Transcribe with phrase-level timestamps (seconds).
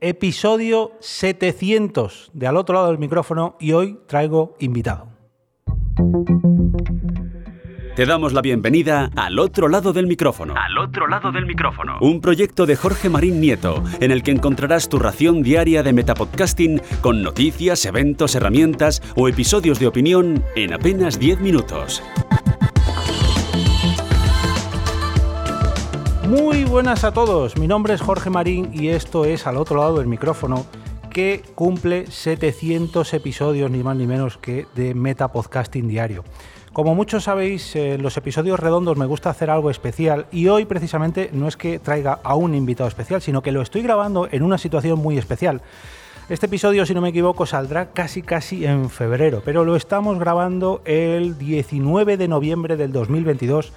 [0.00, 5.08] episodio 700 de al otro lado del micrófono y hoy traigo invitado.
[7.96, 10.54] Te damos la bienvenida al otro lado del micrófono.
[10.56, 11.98] Al otro lado del micrófono.
[12.00, 16.80] Un proyecto de Jorge Marín Nieto, en el que encontrarás tu ración diaria de metapodcasting
[17.02, 22.02] con noticias, eventos, herramientas o episodios de opinión en apenas 10 minutos.
[26.30, 29.98] Muy buenas a todos, mi nombre es Jorge Marín y esto es al otro lado
[29.98, 30.64] del micrófono
[31.12, 36.22] que cumple 700 episodios ni más ni menos que de Metapodcasting Diario.
[36.72, 41.30] Como muchos sabéis, en los episodios redondos me gusta hacer algo especial y hoy precisamente
[41.32, 44.56] no es que traiga a un invitado especial, sino que lo estoy grabando en una
[44.56, 45.62] situación muy especial.
[46.28, 50.80] Este episodio, si no me equivoco, saldrá casi casi en febrero, pero lo estamos grabando
[50.84, 53.72] el 19 de noviembre del 2022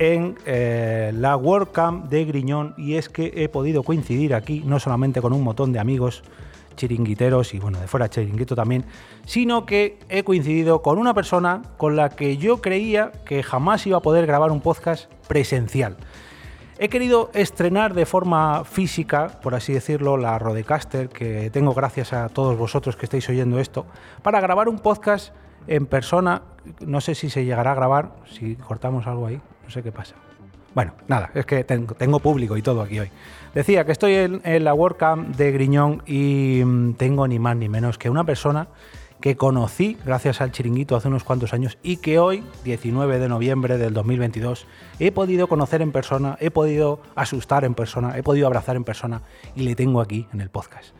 [0.00, 5.20] en eh, la WordCamp de Griñón y es que he podido coincidir aquí no solamente
[5.20, 6.22] con un montón de amigos
[6.74, 8.86] chiringuiteros y bueno, de fuera chiringuito también,
[9.26, 13.98] sino que he coincidido con una persona con la que yo creía que jamás iba
[13.98, 15.98] a poder grabar un podcast presencial.
[16.78, 22.30] He querido estrenar de forma física, por así decirlo, la Rodecaster que tengo gracias a
[22.30, 23.84] todos vosotros que estáis oyendo esto,
[24.22, 25.34] para grabar un podcast
[25.66, 26.40] en persona.
[26.80, 30.16] No sé si se llegará a grabar, si cortamos algo ahí, no sé qué pasa.
[30.74, 33.08] Bueno, nada, es que tengo, público y todo aquí hoy.
[33.54, 37.68] Decía que estoy en, en la WordCamp de Griñón y mm, tengo ni más ni
[37.68, 38.66] menos que una persona
[39.20, 43.78] que conocí gracias al chiringuito hace unos cuantos años y que hoy, 19 de noviembre
[43.78, 44.66] del 2022,
[44.98, 49.22] he podido conocer en persona, he podido asustar en persona, he podido abrazar en persona
[49.54, 50.94] y le tengo aquí en el podcast.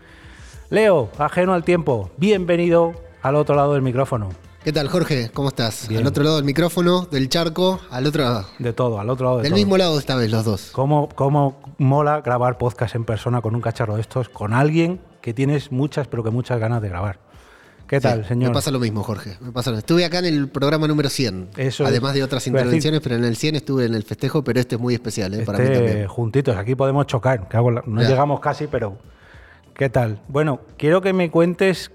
[0.68, 4.28] Leo, ajeno al tiempo, bienvenido al otro lado del micrófono.
[4.62, 5.30] ¿Qué tal, Jorge?
[5.32, 5.88] ¿Cómo estás?
[5.88, 8.46] Al otro lado del micrófono, del charco, al otro lado.
[8.58, 10.70] De todo, al otro lado de Del mismo lado esta vez, los dos.
[10.72, 15.32] ¿Cómo, ¿Cómo mola grabar podcast en persona con un cacharro de estos, con alguien que
[15.32, 17.18] tienes muchas, pero que muchas ganas de grabar?
[17.86, 18.50] ¿Qué tal, señor?
[18.50, 19.36] Me pasa lo mismo, Jorge.
[19.40, 19.80] Me pasa lo mismo.
[19.80, 21.50] Estuve acá en el programa número 100.
[21.56, 24.74] Eso además de otras intervenciones, pero en el 100 estuve en el festejo, pero este
[24.76, 25.42] es muy especial, ¿eh?
[25.44, 26.06] para mí Este, también.
[26.06, 27.48] juntitos, aquí podemos chocar.
[27.48, 28.98] que hago la- no llegamos casi, pero.
[29.74, 30.20] ¿Qué tal?
[30.28, 31.90] Bueno, quiero que me cuentes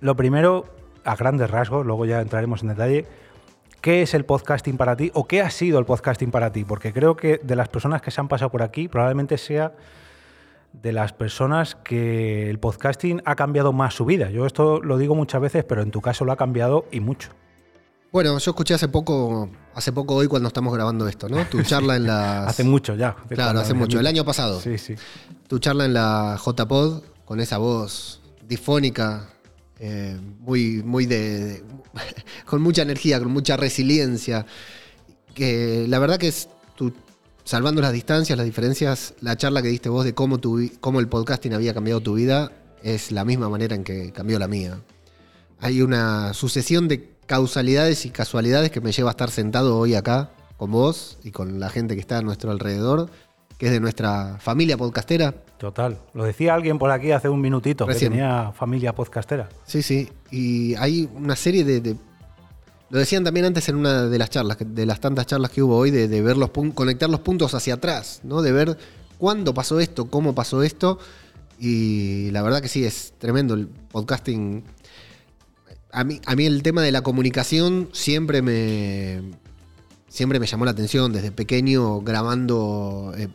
[0.00, 0.66] lo primero,
[1.04, 3.06] a grandes rasgos, luego ya entraremos en detalle.
[3.80, 6.64] ¿Qué es el podcasting para ti o qué ha sido el podcasting para ti?
[6.64, 9.72] Porque creo que de las personas que se han pasado por aquí, probablemente sea
[10.72, 14.30] de las personas que el podcasting ha cambiado más su vida.
[14.30, 17.30] Yo esto lo digo muchas veces, pero en tu caso lo ha cambiado y mucho.
[18.10, 21.44] Bueno, yo escuché hace poco, hace poco hoy cuando estamos grabando esto, ¿no?
[21.46, 22.44] Tu charla en la.
[22.46, 23.16] Hace mucho ya.
[23.28, 23.98] Claro, hace mucho.
[23.98, 24.60] El año pasado.
[24.60, 24.94] Sí, sí.
[25.48, 29.30] Tu charla en la JPod con esa voz difónica,
[29.78, 31.62] eh, muy, muy de,
[32.46, 34.46] con mucha energía, con mucha resiliencia.
[35.34, 36.92] Que la verdad que es tu,
[37.44, 41.08] salvando las distancias, las diferencias, la charla que diste vos de cómo, tu, cómo el
[41.08, 42.52] podcasting había cambiado tu vida
[42.82, 44.80] es la misma manera en que cambió la mía.
[45.58, 50.30] Hay una sucesión de causalidades y casualidades que me lleva a estar sentado hoy acá
[50.58, 53.10] con vos y con la gente que está a nuestro alrededor,
[53.64, 55.32] que es de nuestra familia podcastera.
[55.56, 55.98] Total.
[56.12, 58.12] Lo decía alguien por aquí hace un minutito Recién.
[58.12, 59.48] que tenía familia podcastera.
[59.64, 60.10] Sí, sí.
[60.30, 61.80] Y hay una serie de.
[61.80, 61.96] de-
[62.90, 65.78] lo decían también antes en una de las charlas, de las tantas charlas que hubo
[65.78, 68.42] hoy, de, de ver los conectar los puntos hacia atrás, ¿no?
[68.42, 68.76] De ver
[69.16, 70.98] cuándo pasó esto, cómo pasó esto.
[71.58, 74.62] Y la verdad que sí, es tremendo el podcasting.
[75.90, 79.22] A mí, a mí el tema de la comunicación siempre me.
[80.08, 81.14] Siempre me llamó la atención.
[81.14, 83.14] Desde pequeño grabando.
[83.16, 83.28] eh,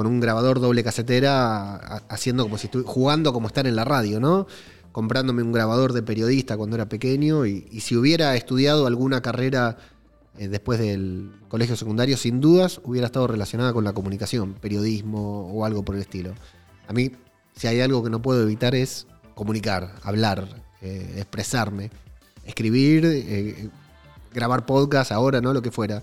[0.00, 1.74] con un grabador doble casetera,
[2.08, 4.46] haciendo como si estuviera jugando como estar en la radio, ¿no?
[4.92, 9.76] Comprándome un grabador de periodista cuando era pequeño y, y si hubiera estudiado alguna carrera
[10.38, 15.66] eh, después del colegio secundario, sin dudas hubiera estado relacionada con la comunicación, periodismo o
[15.66, 16.32] algo por el estilo.
[16.88, 17.12] A mí,
[17.54, 20.48] si hay algo que no puedo evitar es comunicar, hablar,
[20.80, 21.90] eh, expresarme,
[22.46, 23.68] escribir, eh,
[24.32, 25.52] grabar podcast ahora, ¿no?
[25.52, 26.02] Lo que fuera.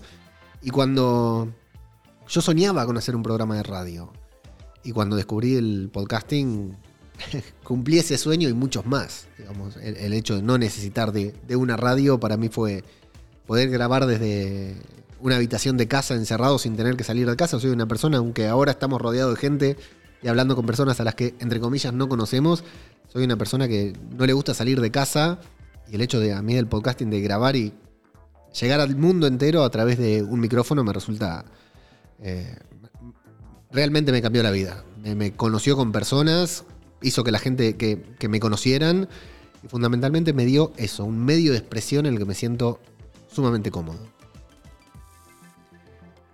[0.62, 1.48] Y cuando
[2.28, 4.12] yo soñaba con hacer un programa de radio.
[4.84, 6.76] Y cuando descubrí el podcasting,
[7.64, 9.26] cumplí ese sueño y muchos más.
[9.38, 12.84] Digamos, el, hecho de no necesitar de, de una radio para mí fue
[13.46, 14.76] poder grabar desde
[15.20, 17.58] una habitación de casa encerrado sin tener que salir de casa.
[17.58, 19.76] Soy una persona, aunque ahora estamos rodeados de gente
[20.22, 22.64] y hablando con personas a las que, entre comillas, no conocemos,
[23.08, 25.40] soy una persona que no le gusta salir de casa.
[25.90, 27.72] Y el hecho de a mí del podcasting, de grabar y
[28.60, 31.46] llegar al mundo entero a través de un micrófono, me resulta
[32.22, 32.56] eh,
[33.70, 34.84] realmente me cambió la vida.
[35.02, 36.64] Me, me conoció con personas,
[37.02, 39.08] hizo que la gente que, que me conocieran
[39.62, 42.80] y fundamentalmente me dio eso, un medio de expresión en el que me siento
[43.30, 43.98] sumamente cómodo.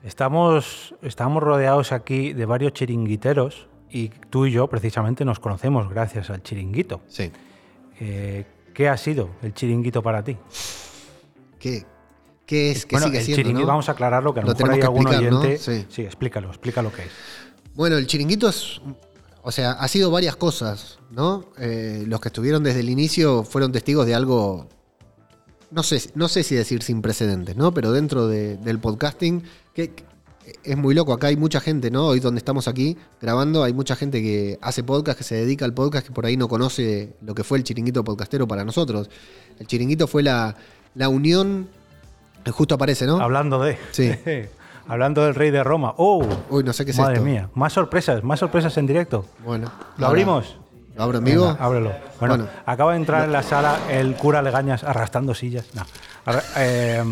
[0.03, 6.29] Estamos, estamos rodeados aquí de varios chiringuiteros y tú y yo precisamente nos conocemos gracias
[6.29, 7.01] al chiringuito.
[7.09, 7.31] Sí.
[8.01, 8.45] Eh,
[8.75, 10.37] ¿Qué ha sido el chiringuito para ti?
[11.59, 11.87] ¿Qué,
[12.47, 12.87] qué es?
[12.87, 13.43] ¿Qué bueno, sigue el siendo?
[13.43, 13.73] chiringuito, no?
[13.73, 15.41] vamos a aclararlo, que a lo, Lo mejor hay tenemos que algún explicar, ¿no?
[15.41, 15.59] oyente.
[15.59, 15.87] Sí.
[15.89, 17.09] sí, explícalo, explica lo que es.
[17.75, 18.81] Bueno, el chiringuito es.
[19.43, 21.47] O sea, ha sido varias cosas, ¿no?
[21.59, 24.69] Eh, los que estuvieron desde el inicio fueron testigos de algo.
[25.71, 27.75] No sé, no sé si decir sin precedentes, ¿no?
[27.75, 29.43] Pero dentro de- del podcasting,
[29.75, 29.93] que
[30.63, 31.13] es muy loco.
[31.13, 32.07] Acá hay mucha gente, ¿no?
[32.07, 35.75] Hoy donde estamos aquí grabando, hay mucha gente que hace podcast, que se dedica al
[35.75, 39.11] podcast, que por ahí no conoce lo que fue el chiringuito podcastero para nosotros.
[39.59, 40.55] El chiringuito fue la,
[40.95, 41.69] la unión.
[42.53, 43.21] Justo aparece, ¿no?
[43.21, 43.79] Hablando de.
[43.93, 44.13] Sí.
[44.89, 45.95] Hablando del rey de Roma.
[45.97, 46.23] ¡Oh!
[46.51, 47.25] Uy, no sé qué es Madre esto.
[47.25, 47.49] mía.
[47.55, 49.25] Más sorpresas, más sorpresas en directo.
[49.45, 49.71] Bueno.
[49.97, 50.59] ¿Lo abrimos?
[50.95, 51.47] ¿Lo abro en vivo?
[51.49, 51.93] Venga, ábrelo.
[52.21, 52.51] Bueno, Bueno.
[52.67, 55.67] acaba de entrar en la sala el cura Legañas arrastrando sillas.
[55.75, 55.83] No.
[56.57, 57.03] Eh,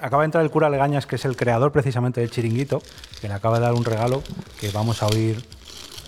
[0.00, 2.80] acaba de entrar el cura Legañas, que es el creador precisamente del chiringuito,
[3.20, 4.22] que le acaba de dar un regalo
[4.60, 5.42] que vamos a oír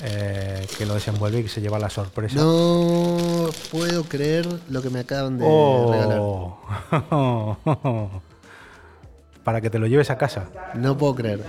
[0.03, 2.37] eh, que lo desenvuelve y que se lleva la sorpresa.
[2.37, 5.45] No puedo creer lo que me acaban de
[5.91, 6.21] regalar.
[9.45, 10.47] Para que te lo lleves a casa.
[10.75, 11.45] No puedo creer.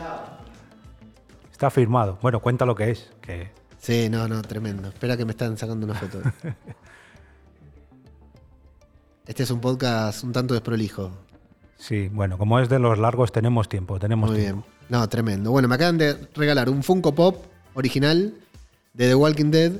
[1.52, 2.20] Está firmado.
[2.22, 3.10] Bueno, cuenta lo que es.
[3.22, 3.50] Que
[3.80, 4.90] Sí, no, no, tremendo.
[4.90, 6.20] Espera que me están sacando una foto.
[9.28, 11.12] Este es un podcast un tanto desprolijo.
[11.78, 13.98] sí, bueno, como es de los largos, tenemos tiempo.
[14.00, 14.62] Tenemos Muy tiempo.
[14.64, 14.76] bien.
[14.90, 15.50] No, tremendo.
[15.52, 17.44] Bueno, me acaban de regalar un Funko Pop
[17.74, 18.36] original
[18.94, 19.72] de The Walking Dead,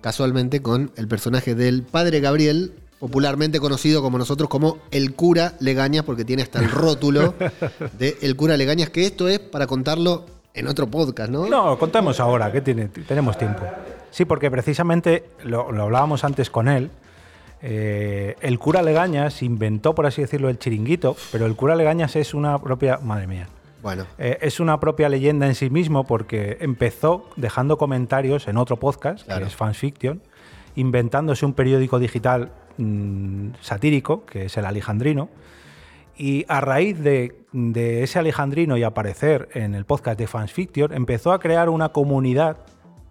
[0.00, 6.04] casualmente con el personaje del padre Gabriel, popularmente conocido como nosotros como el cura Legañas,
[6.04, 7.34] porque tiene hasta el rótulo
[7.98, 10.24] de el cura Legañas, que esto es para contarlo
[10.54, 11.46] en otro podcast, ¿no?
[11.48, 13.62] No, contamos ahora, que tiene, tenemos tiempo.
[14.10, 16.90] Sí, porque precisamente lo, lo hablábamos antes con él.
[17.62, 22.34] eh, el cura Legañas inventó, por así decirlo, el chiringuito, pero el cura Legañas es
[22.34, 22.98] una propia.
[23.02, 23.48] Madre mía.
[23.82, 28.76] Bueno, Eh, es una propia leyenda en sí mismo porque empezó dejando comentarios en otro
[28.76, 29.42] podcast, Claro.
[29.42, 30.20] que es Fans Fiction,
[30.74, 35.28] inventándose un periódico digital mm, satírico, que es el Alejandrino.
[36.16, 37.44] Y a raíz de,
[38.02, 42.56] ese Alejandrino y aparecer en el podcast de Fans Fiction, empezó a crear una comunidad,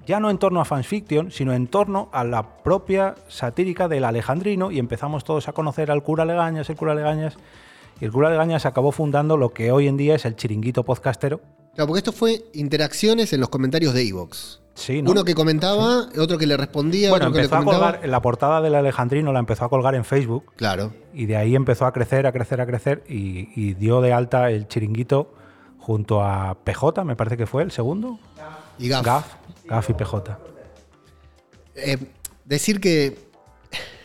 [0.06, 4.04] ya no en torno a Fans Fiction, sino en torno a la propia satírica del
[4.04, 7.38] Alejandrino, y empezamos todos a conocer al cura Legañas, el cura Legañas,
[8.02, 11.40] y el cura Legañas acabó fundando lo que hoy en día es el chiringuito podcastero.
[11.76, 14.62] claro, porque esto fue interacciones en los comentarios de Evox.
[14.78, 15.10] Sí, ¿no?
[15.12, 18.22] Uno que comentaba, otro que le respondía, bueno, otro que le empezó a colgar, la
[18.22, 20.94] portada del Alejandrino la empezó a colgar en Facebook, Claro.
[21.16, 24.52] y de ahí empezó a crecer, a crecer, a crecer, y, y dio de alta
[24.52, 25.34] el chiringuito
[25.80, 28.20] junto a PJ, me parece que fue el segundo.
[28.78, 29.04] Y Gaf.
[29.06, 29.26] Gaf,
[29.66, 30.38] Gaf y PJ.
[31.76, 31.98] Eh,
[32.46, 33.18] decir que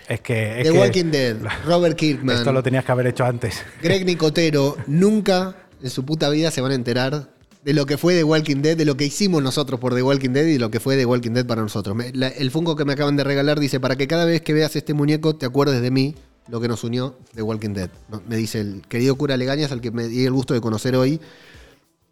[0.08, 0.60] Es que.
[0.60, 1.36] es The que Walking Dead,
[1.66, 3.62] Robert Kirkman, Esto lo tenías que haber hecho antes.
[3.82, 7.28] Greg Nicotero, nunca en su puta vida se van a enterar
[7.62, 10.30] de lo que fue The Walking Dead, de lo que hicimos nosotros por The Walking
[10.30, 11.96] Dead y de lo que fue The Walking Dead para nosotros.
[12.14, 14.94] El Funko que me acaban de regalar dice, para que cada vez que veas este
[14.94, 16.14] muñeco te acuerdes de mí,
[16.48, 17.90] lo que nos unió The Walking Dead.
[18.28, 21.20] Me dice el querido cura Legañas, al que me di el gusto de conocer hoy.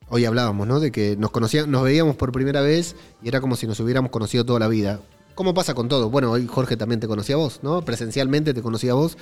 [0.08, 0.80] Hoy hablábamos, ¿no?
[0.80, 4.10] De que nos conocíamos, nos veíamos por primera vez y era como si nos hubiéramos
[4.10, 5.00] conocido toda la vida.
[5.34, 6.10] ¿Cómo pasa con todo?
[6.10, 7.84] Bueno, hoy Jorge también te conocía a vos, ¿no?
[7.84, 9.16] Presencialmente te conocía a vos.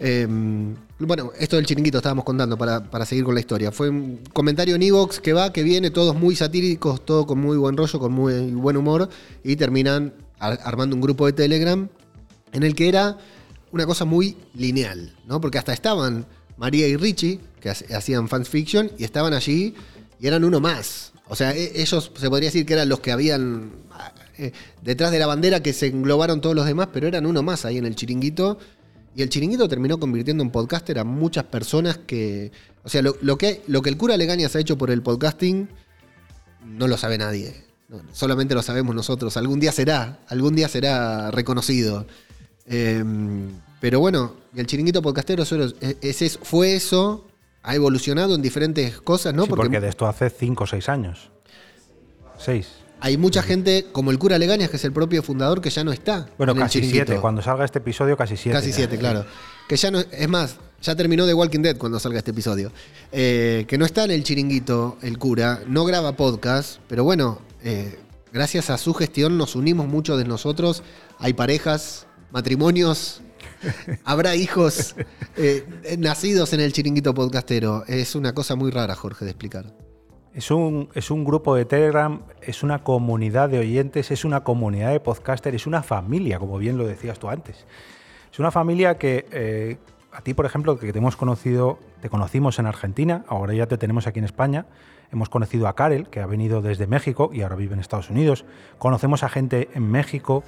[0.00, 0.26] Eh,
[1.00, 3.72] bueno, esto del chiringuito estábamos contando para, para seguir con la historia.
[3.72, 7.56] Fue un comentario en Evox que va, que viene, todos muy satíricos, todo con muy
[7.56, 9.08] buen rollo, con muy buen humor,
[9.42, 11.88] y terminan ar- armando un grupo de Telegram
[12.52, 13.18] en el que era
[13.72, 15.40] una cosa muy lineal, ¿no?
[15.40, 19.74] Porque hasta estaban María y Richie, que ha- hacían fans fiction, y estaban allí
[20.20, 21.12] y eran uno más.
[21.28, 23.72] O sea, e- ellos se podría decir que eran los que habían
[24.38, 27.64] eh, detrás de la bandera que se englobaron todos los demás, pero eran uno más
[27.64, 28.58] ahí en el chiringuito.
[29.16, 32.52] Y el chiringuito terminó convirtiendo en podcaster a muchas personas que.
[32.84, 35.68] O sea, lo, lo que, lo que el cura Legañas ha hecho por el podcasting
[36.64, 37.64] no lo sabe nadie.
[37.88, 39.36] No, solamente lo sabemos nosotros.
[39.36, 42.06] Algún día será, algún día será reconocido.
[42.66, 43.02] Eh,
[43.80, 47.26] pero bueno, el chiringuito podcastero solo es- es fue eso,
[47.62, 49.44] ha evolucionado en diferentes cosas, ¿no?
[49.44, 51.30] Sí, porque, de esto hace 5 o 6 años.
[52.38, 52.68] 6.
[53.00, 55.92] Hay mucha gente, como el cura Legañas, que es el propio fundador, que ya no
[55.92, 56.28] está.
[56.36, 56.82] Bueno, en casi.
[56.82, 57.18] 7.
[57.20, 58.58] Cuando salga este episodio, casi 7.
[58.58, 59.24] Casi siete, claro.
[59.68, 62.72] Que ya no, es más, ya terminó The Walking Dead cuando salga este episodio.
[63.12, 67.98] Eh, que no está en el chiringuito, el cura, no graba podcast, pero bueno, eh,
[68.32, 70.82] gracias a su gestión nos unimos muchos de nosotros.
[71.18, 73.20] Hay parejas, matrimonios,
[74.04, 74.94] habrá hijos
[75.36, 77.84] eh, nacidos en el chiringuito podcastero.
[77.86, 79.87] Es una cosa muy rara, Jorge, de explicar.
[80.34, 84.92] Es un, es un grupo de Telegram, es una comunidad de oyentes, es una comunidad
[84.92, 87.66] de podcasters, es una familia, como bien lo decías tú antes.
[88.30, 89.78] Es una familia que, eh,
[90.12, 93.78] a ti, por ejemplo, que te hemos conocido, te conocimos en Argentina, ahora ya te
[93.78, 94.66] tenemos aquí en España.
[95.10, 98.44] Hemos conocido a Karel, que ha venido desde México y ahora vive en Estados Unidos.
[98.76, 100.44] Conocemos a gente en México,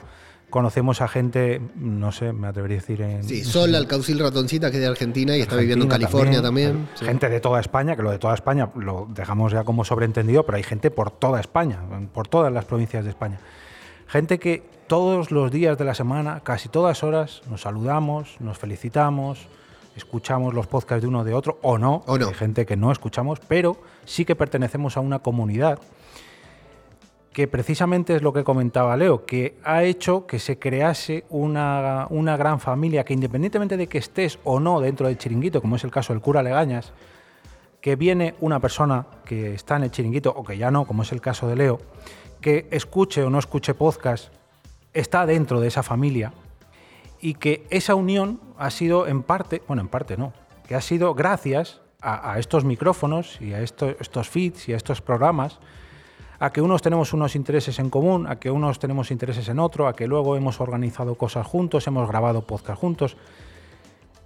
[0.50, 3.24] conocemos a gente, no sé, me atrevería a decir en.
[3.24, 6.88] Sí, Sol Alcaucil Ratoncita, que es de Argentina y está viviendo en California también.
[6.94, 7.04] Sí.
[7.04, 10.56] Gente de toda España, que lo de toda España lo dejamos ya como sobreentendido, pero
[10.56, 11.78] hay gente por toda España,
[12.12, 13.38] por todas las provincias de España.
[14.06, 19.46] Gente que todos los días de la semana, casi todas horas, nos saludamos, nos felicitamos,
[19.94, 22.28] escuchamos los podcasts de uno de otro, o no, O no.
[22.28, 25.78] hay gente que no escuchamos, pero sí que pertenecemos a una comunidad
[27.32, 32.36] que precisamente es lo que comentaba Leo, que ha hecho que se crease una, una
[32.36, 35.92] gran familia que independientemente de que estés o no dentro del chiringuito, como es el
[35.92, 36.92] caso del cura Legañas,
[37.80, 41.12] que viene una persona que está en el chiringuito o que ya no, como es
[41.12, 41.80] el caso de Leo,
[42.40, 44.32] que escuche o no escuche podcast,
[44.92, 46.32] está dentro de esa familia
[47.20, 50.32] y que esa unión ha sido en parte, bueno, en parte no,
[50.66, 55.58] que ha sido gracias a, estos micrófonos y a estos feeds y a estos programas,
[56.40, 59.86] a que unos tenemos unos intereses en común, a que unos tenemos intereses en otro,
[59.86, 63.16] a que luego hemos organizado cosas juntos, hemos grabado podcast juntos.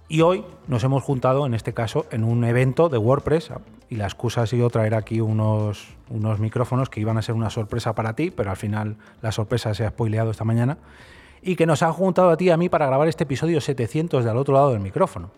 [0.07, 3.51] Y hoy nos hemos juntado, en este caso, en un evento de WordPress.
[3.89, 7.49] Y la excusa ha sido traer aquí unos, unos micrófonos que iban a ser una
[7.49, 10.77] sorpresa para ti, pero al final la sorpresa se ha spoileado esta mañana.
[11.41, 14.23] Y que nos han juntado a ti y a mí para grabar este episodio 700
[14.23, 15.31] de al otro lado del micrófono.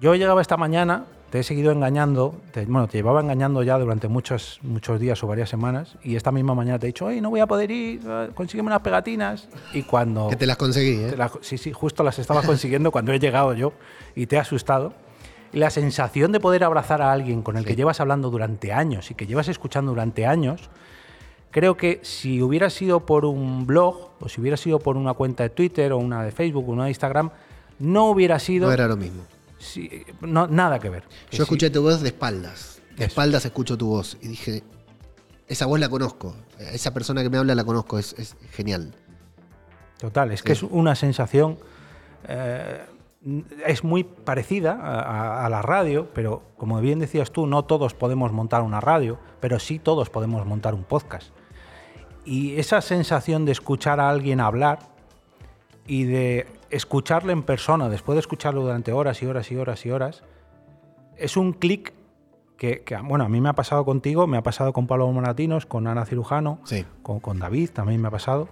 [0.00, 4.08] Yo llegaba esta mañana, te he seguido engañando, te- bueno, te llevaba engañando ya durante
[4.08, 7.30] muchos, muchos días o varias semanas, y esta misma mañana te he dicho, oye, no
[7.30, 9.48] voy a poder ir, eh, consígueme unas pegatinas.
[9.74, 10.28] Y cuando...
[10.28, 11.16] Que te las conseguí, ¿eh?
[11.40, 13.72] Sí, sí, justo las estaba consiguiendo cuando he llegado yo
[14.14, 14.92] y te he asustado.
[15.52, 17.76] La sensación de poder abrazar a alguien con el que Sí.
[17.76, 20.68] llevas hablando durante años y que llevas escuchando durante años,
[21.50, 25.44] creo que si hubiera sido por un blog o si hubiera sido por una cuenta
[25.44, 27.30] de Twitter o una de Facebook o una de Instagram,
[27.78, 29.22] no hubiera sido No era lo mismo.
[29.66, 31.04] Sí, no- nada que ver.
[31.30, 32.80] Yo escuché tu voz de espaldas.
[32.90, 33.12] De Eso.
[33.12, 34.16] espaldas escucho tu voz.
[34.22, 34.62] Y dije,
[35.48, 36.34] esa voz la conozco.
[36.58, 37.98] Esa persona que me habla la conozco.
[37.98, 38.94] Es, es genial.
[39.98, 41.58] Total, es que es una sensación.
[42.28, 42.84] eh,
[43.66, 47.92] es muy parecida a, a- a la radio, pero como bien decías tú, no todos
[47.92, 51.30] podemos montar una radio, pero sí todos podemos montar un podcast.
[52.24, 54.78] Y esa sensación de escuchar a alguien hablar
[55.86, 59.90] y de escucharle en persona, después de escucharlo durante horas y horas y horas y
[59.90, 60.22] horas,
[61.16, 61.92] es un clic
[62.56, 65.66] que, que, bueno, a mí me ha pasado contigo, me ha pasado con Pablo Moratinos,
[65.66, 66.84] con Ana Cirujano, Sí.
[67.02, 68.48] con, con David también me ha pasado,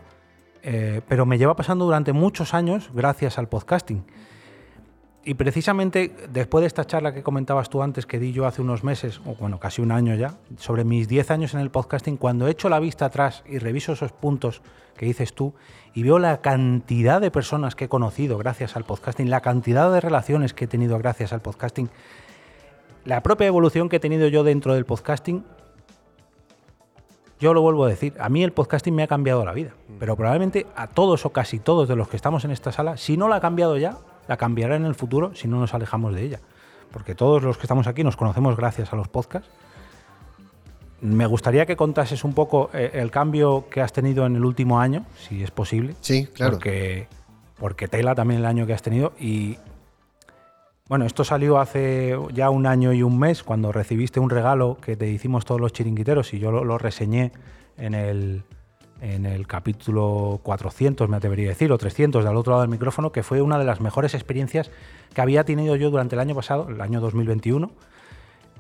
[0.63, 4.05] eh, pero me lleva pasando durante muchos años gracias al podcasting.
[5.27, 8.85] Y precisamente después de esta charla que comentabas tú antes, que di yo hace unos
[8.85, 12.47] meses, o bueno, casi un año ya, sobre mis 10 años en el podcasting, cuando
[12.47, 14.61] echo la vista atrás y reviso esos puntos
[14.99, 15.55] que dices tú
[15.95, 20.01] y veo la cantidad de personas que he conocido gracias al podcasting, la cantidad de
[20.01, 21.89] relaciones que he tenido gracias al podcasting,
[23.07, 25.43] la propia evolución que he tenido yo dentro del podcasting,
[27.41, 30.17] yo lo vuelvo a decir, a mí el podcasting me ha cambiado la vida, pero
[30.17, 33.29] probablemente a todos o casi todos de los que estamos en esta sala, si no
[33.29, 36.41] la ha cambiado ya, la cambiará en el futuro si no nos alejamos de ella.
[36.93, 39.49] Porque todos los que estamos aquí nos conocemos gracias a los podcasts.
[41.01, 44.81] Me gustaría que contases un poco eh, el cambio que has tenido en el último
[44.81, 45.95] año, si es posible.
[46.01, 46.53] Sí, claro.
[46.53, 47.09] Porque,
[47.59, 49.13] porque tela también el año que has tenido.
[49.19, 49.59] Y
[50.89, 54.97] bueno, esto salió hace ya un año y un mes, cuando recibiste un regalo que
[54.97, 57.33] te hicimos todos los chiringuiteros y yo lo, lo reseñé
[57.77, 58.45] en el,
[59.01, 63.13] en el capítulo 400, me atrevería a decir, o 300 del otro lado del micrófono,
[63.13, 64.71] que fue una de las mejores experiencias
[65.13, 67.71] que había tenido yo durante el año pasado, el año 2021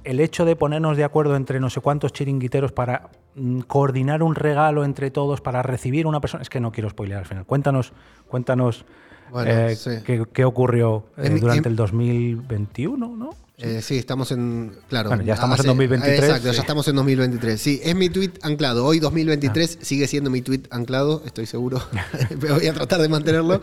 [0.04, 4.34] el hecho de ponernos de acuerdo entre no sé cuántos chiringuiteros para mm, coordinar un
[4.34, 6.42] regalo entre todos, para recibir una persona.
[6.42, 7.46] Es que no quiero spoilear al final.
[7.46, 7.94] Cuéntanos,
[8.28, 8.84] cuéntanos
[9.30, 9.90] Bueno, eh, sí.
[10.04, 13.30] qué, qué ocurrió eh, En- durante en- el 2021, ¿no?
[13.58, 14.72] Eh, sí, estamos en.
[14.88, 15.10] Claro.
[15.10, 16.54] Bueno, ya estamos en 2023, Exacto, sí.
[16.56, 17.60] ya estamos en 2023.
[17.60, 18.84] Sí, es mi tweet anclado.
[18.84, 21.80] Hoy, 2023, sigue siendo mi tweet anclado, estoy seguro.
[22.40, 23.60] Pero voy a tratar de mantenerlo.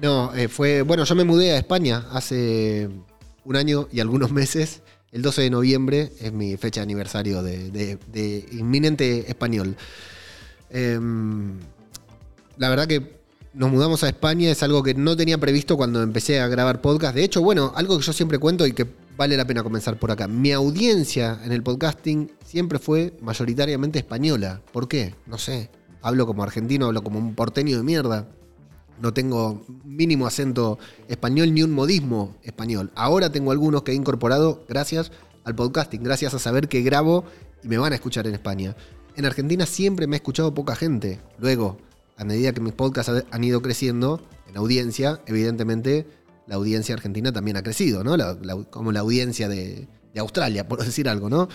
[0.00, 0.82] No, eh, fue.
[0.82, 2.88] Bueno, yo me mudé a España hace
[3.44, 4.80] un año y algunos meses.
[5.12, 9.76] El 12 de noviembre es mi fecha de aniversario de, de- de inminente español.
[10.70, 11.60] Em,
[12.56, 13.22] la verdad que
[13.54, 17.14] nos mudamos a España, es algo que no tenía previsto cuando empecé a grabar podcast.
[17.14, 20.10] De hecho, bueno, algo que yo siempre cuento y que vale la pena comenzar por
[20.10, 20.26] acá.
[20.26, 24.60] Mi audiencia en el podcasting siempre fue mayoritariamente española.
[24.72, 25.14] ¿Por qué?
[25.26, 25.70] No sé.
[26.02, 28.26] Hablo como argentino, hablo como un porteño de mierda.
[29.00, 32.90] No tengo mínimo acento español ni un modismo español.
[32.96, 35.12] Ahora tengo algunos que he incorporado gracias
[35.44, 37.24] al podcasting, gracias a saber que grabo
[37.62, 38.76] y me van a escuchar en España.
[39.16, 41.20] En Argentina siempre me ha escuchado poca gente.
[41.38, 41.78] Luego,
[42.16, 46.06] a medida que mis podcasts ha- han ido creciendo en audiencia, evidentemente
[46.46, 48.16] la audiencia argentina también ha crecido, ¿no?
[48.16, 48.36] La-
[48.70, 51.48] como la audiencia de, Australia, por decir algo, ¿no?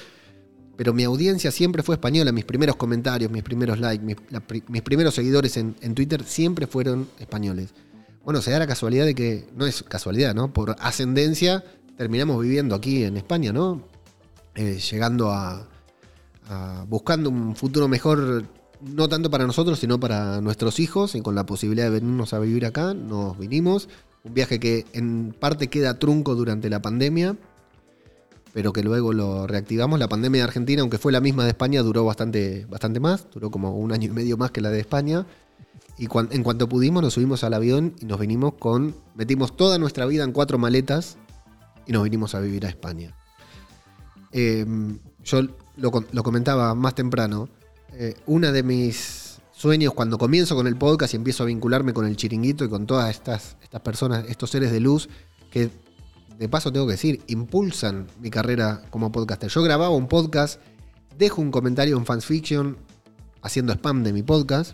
[0.75, 5.58] Pero mi audiencia siempre fue española, mis primeros comentarios, mis primeros likes, mis, primeros seguidores
[5.58, 7.74] en, Twitter siempre fueron españoles.
[8.24, 10.54] Bueno, se da la casualidad de que, no es casualidad, ¿no?
[10.54, 11.63] Por ascendencia
[11.98, 13.84] terminamos viviendo aquí en España, ¿no?
[14.56, 15.68] Eh, llegando a-
[16.88, 18.46] buscando un futuro mejor,
[18.81, 22.39] no tanto para nosotros, sino para nuestros hijos, y con la posibilidad de venirnos a
[22.39, 23.89] vivir acá, nos vinimos.
[24.24, 27.38] Un viaje que en parte queda trunco durante la pandemia,
[28.53, 30.00] pero que luego lo reactivamos.
[30.00, 33.51] La pandemia de Argentina, aunque fue la misma de España, duró bastante, bastante más, duró
[33.51, 35.25] como un año y medio más que la de España.
[35.98, 38.95] Y en cuanto pudimos, nos subimos al avión y nos vinimos con.
[39.15, 41.17] Metimos toda nuestra vida en cuatro maletas
[41.86, 43.13] y nos vinimos a vivir a España.
[44.31, 44.65] Eh,
[45.24, 45.41] yo
[45.75, 47.50] lo comentaba más temprano.
[47.93, 52.05] Eh, una de mis sueños cuando comienzo con el podcast y empiezo a vincularme con
[52.05, 55.10] el chiringuito y con todas estas, estas personas, estos seres de luz,
[55.51, 55.69] que
[56.38, 59.50] de paso tengo que decir, impulsan mi carrera como podcaster.
[59.50, 60.62] Yo grababa un podcast,
[61.17, 62.77] dejo un comentario en Fansfiction
[63.41, 64.74] haciendo spam de mi podcast,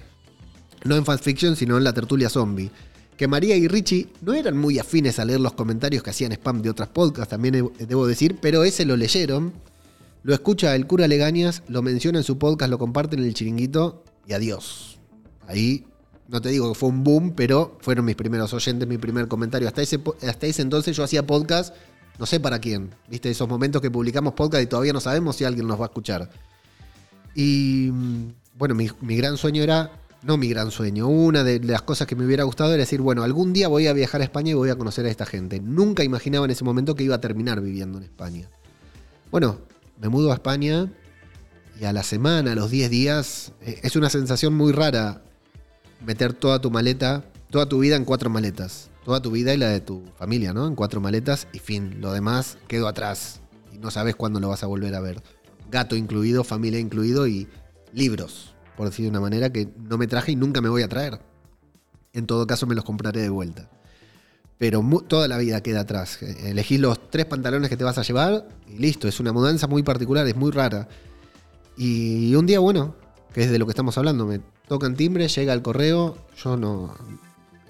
[0.83, 2.69] no en Fansfiction, sino en la tertulia zombie.
[3.17, 6.61] Que María y Richie no eran muy afines a leer los comentarios que hacían spam
[6.61, 9.51] de otras podcasts, también debo decir, pero ese lo leyeron.
[10.25, 14.03] Lo escucha el cura Legañas, lo menciona en su podcast, lo comparten en el chiringuito
[14.25, 14.97] y adiós.
[15.47, 15.85] Ahí
[16.27, 19.67] no te digo que fue un boom, pero fueron mis primeros oyentes, mi primer comentario.
[19.67, 21.75] Hasta ese, hasta ese entonces yo hacía podcast,
[22.17, 22.89] no sé para quién.
[23.07, 23.29] ¿Viste?
[23.29, 26.27] Esos momentos que publicamos podcast y todavía no sabemos si alguien nos va a escuchar.
[27.35, 29.91] Y mm, bueno, mi, mi gran sueño era,
[30.23, 33.21] no mi gran sueño, una de las cosas que me hubiera gustado era decir, bueno,
[33.21, 35.59] algún día voy a viajar a España y voy a conocer a esta gente.
[35.59, 38.49] Nunca imaginaba en ese momento que iba a terminar viviendo en España.
[39.29, 39.59] Bueno,
[39.99, 40.91] me mudo a España
[41.79, 45.21] y a la semana, a los 10 días, eh, es una sensación muy rara
[46.05, 48.89] meter toda tu maleta, toda tu vida en cuatro maletas.
[49.05, 50.65] Toda tu vida y la de tu familia, ¿no?
[50.65, 52.01] En cuatro maletas y fin.
[52.01, 53.39] Lo demás quedó atrás
[53.71, 55.21] y no sabes cuándo lo vas a volver a ver.
[55.69, 57.47] Gato incluido, familia incluido y
[57.93, 60.89] libros, por decir de una manera que no me traje y nunca me voy a
[60.89, 61.19] traer.
[62.13, 63.69] En todo caso me los compraré de vuelta.
[64.57, 66.21] Pero toda la vida queda atrás.
[66.21, 69.07] Eh, Elegís los tres pantalones que te vas a llevar y listo.
[69.07, 70.87] Es una mudanza muy particular, es muy rara.
[71.77, 72.95] Y un día, bueno,
[73.33, 76.17] que es de lo que estamos hablando, me tocan timbre, llega el correo.
[76.41, 76.93] Yo no.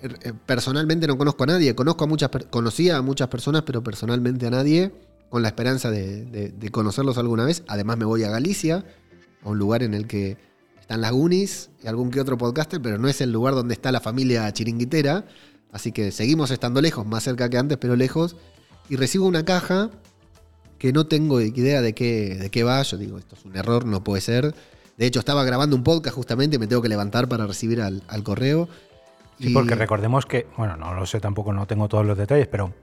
[0.02, 1.74] er- eh, Personalmente no conozco a nadie.
[1.74, 4.93] Conozco a muchas, conocía a muchas personas, pero personalmente a nadie.
[5.30, 7.63] Con la esperanza de conocerlos alguna vez.
[7.67, 8.86] Además, me voy a Galicia,
[9.43, 10.38] a un lugar en el que
[10.80, 13.91] están las Goonies y algún que otro podcaster, pero no es el lugar donde está
[13.91, 15.26] la familia chiringuitera.
[15.76, 18.38] Así que seguimos estando lejos, más cerca que antes, pero lejos.
[18.88, 19.90] Y recibo una caja
[20.80, 22.82] que no tengo idea de qué, de qué va.
[22.82, 24.56] Yo digo, esto es un error, no puede ser.
[24.96, 28.04] De hecho, estaba grabando un podcast justamente y me tengo que levantar para recibir al,
[28.08, 28.70] al correo.
[29.38, 32.48] Sí, Y- porque recordemos que, bueno, no lo sé tampoco, no tengo todos los detalles,
[32.48, 32.74] pero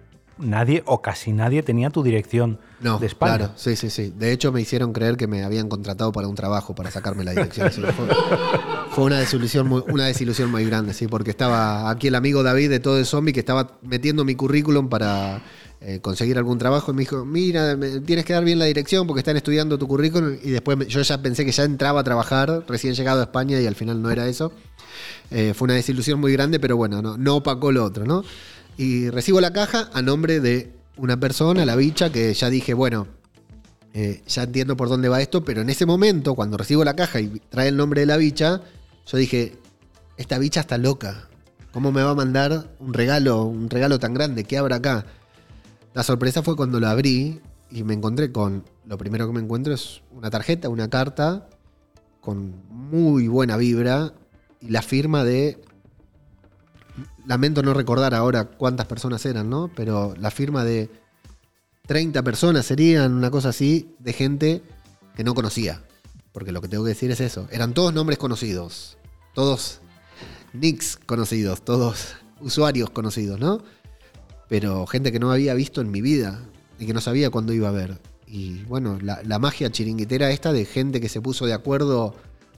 [0.42, 3.36] nadie o casi nadie tenía tu dirección No, de España.
[3.38, 4.12] claro, sí, sí, sí.
[4.16, 7.30] De hecho, me hicieron creer que me habían contratado para un trabajo, para sacarme la
[7.32, 7.70] dirección.
[7.70, 8.06] Fue,
[8.90, 12.68] fue una desilusión, muy, una desilusión muy grande, sí, porque estaba aquí el amigo David
[12.70, 15.42] de Todo el Zombie que estaba metiendo mi currículum para
[15.80, 19.06] eh, conseguir algún trabajo y me dijo, mira, me- tienes que dar bien la dirección
[19.06, 22.04] porque están estudiando tu currículum y después me- yo ya pensé que ya entraba a
[22.04, 24.52] trabajar, recién llegado a España y al final no era eso.
[25.30, 28.22] Eh, fue una desilusión muy grande, pero bueno, no, no opacó lo otro, ¿no?
[28.76, 33.06] Y recibo la caja a nombre de una persona, la bicha, que ya dije, bueno,
[33.94, 37.20] eh, ya entiendo por dónde va esto, pero en ese momento, cuando recibo la caja
[37.20, 38.62] y trae el nombre de la bicha,
[39.06, 39.58] yo dije,
[40.16, 41.28] esta bicha está loca.
[41.72, 44.44] ¿Cómo me va a mandar un regalo, un regalo tan grande?
[44.44, 45.06] ¿Qué habrá acá?
[45.94, 49.74] La sorpresa fue cuando lo abrí y me encontré con, lo primero que me encuentro
[49.74, 51.48] es una tarjeta, una carta
[52.20, 54.12] con muy buena vibra
[54.60, 55.60] y la firma de
[57.26, 59.70] lamento no recordar ahora cuántas personas eran, ¿no?
[59.74, 60.90] Pero la firma de
[61.86, 64.62] 30 personas serían, una cosa así, de gente
[65.16, 65.82] que no conocía.
[66.32, 67.46] Porque lo que tengo que decir es eso.
[67.50, 68.96] Eran todos nombres conocidos.
[69.34, 69.80] Todos
[70.52, 71.62] nicks conocidos.
[71.62, 73.62] Todos usuarios conocidos, ¿no?
[74.48, 76.40] Pero gente que no había visto en mi vida
[76.78, 77.98] y que no sabía cuándo iba a ver.
[78.26, 82.14] Y bueno, la, magia chiringuitera esta de gente que se puso de acuerdo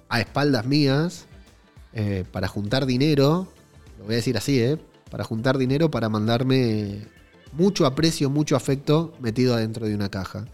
[0.09, 1.27] a espaldas mías
[1.93, 3.49] eh, para juntar dinero,
[3.99, 4.79] lo voy a decir así, ¿eh?
[5.11, 7.07] Para juntar dinero para mandarme
[7.53, 10.47] mucho aprecio, mucho afecto metido adentro de una caja.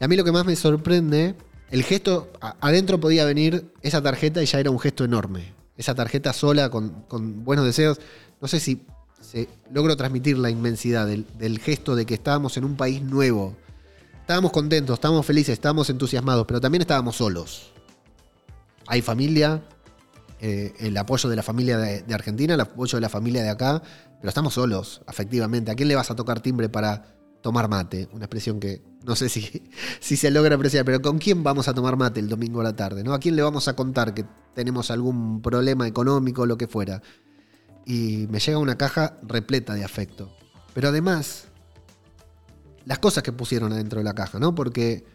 [0.00, 1.34] Y a mí lo que más me sorprende,
[1.70, 5.54] el gesto, adentro podía venir esa tarjeta y ya era un gesto enorme.
[5.76, 8.00] Esa tarjeta sola con, con buenos deseos.
[8.40, 8.82] No sé si
[9.20, 13.56] se logro transmitir la inmensidad del, del gesto de que estábamos en un país nuevo.
[14.20, 17.72] Estábamos contentos, estábamos felices, estábamos entusiasmados, pero también estábamos solos.
[18.86, 19.62] Hay familia,
[20.38, 23.82] eh, el apoyo de la familia de, Argentina, el apoyo de la familia de acá,
[24.18, 25.70] pero estamos solos, efectivamente.
[25.70, 28.08] ¿A quién le vas a tocar timbre para tomar mate?
[28.12, 29.70] Una expresión que no sé si,
[30.00, 32.76] si se logra apreciar, pero ¿con quién vamos a tomar mate el domingo a la
[32.76, 33.02] tarde?
[33.02, 33.14] ¿no?
[33.14, 37.00] ¿A quién le vamos a contar que tenemos algún problema económico o lo que fuera?
[37.86, 40.36] Y me llega una caja repleta de afecto.
[40.74, 41.44] Pero además,
[42.84, 44.54] las cosas que pusieron adentro de la caja, ¿no?
[44.54, 45.06] Porque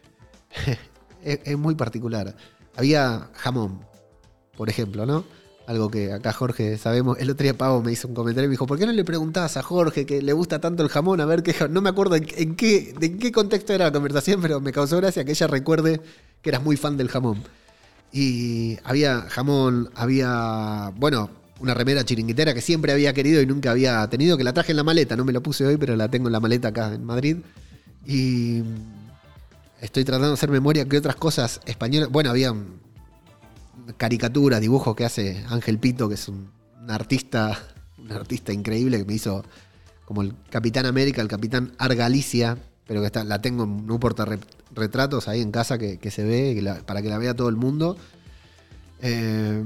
[1.23, 2.35] es muy particular.
[2.75, 3.81] Había jamón,
[4.61, 5.25] por ejemplo, ¿no?
[5.65, 7.17] Algo que acá Jorge sabemos.
[7.17, 9.03] El otro día Pavo me hizo un comentario y me dijo, ¿por qué no le
[9.03, 11.19] preguntabas a Jorge que le gusta tanto el jamón?
[11.19, 11.55] A ver qué...
[11.67, 15.25] No me acuerdo en, qué, en qué contexto era la conversación, pero me causó gracia
[15.25, 15.99] que ella recuerde
[16.43, 17.41] que eras muy fan del jamón.
[18.13, 24.07] Y había jamón, había, bueno, una remera chiringuitera que siempre había querido y nunca había
[24.11, 26.27] tenido, que la traje en la maleta, no me lo puse hoy, pero la tengo
[26.27, 27.37] en la maleta acá en Madrid.
[28.05, 28.61] Y
[29.81, 32.53] estoy tratando de hacer memoria que otras cosas españolas, bueno, había
[33.97, 36.51] caricaturas, dibujos que hace Ángel Pito, que es un,
[36.87, 37.57] artista,
[37.97, 39.43] un artista increíble que me hizo
[40.05, 45.27] como el Capitán América, el Capitán Argalicia, pero que está, la tengo en un portarretratos
[45.27, 47.95] ahí en casa que, se ve para que la vea todo el mundo.
[49.01, 49.63] Eh,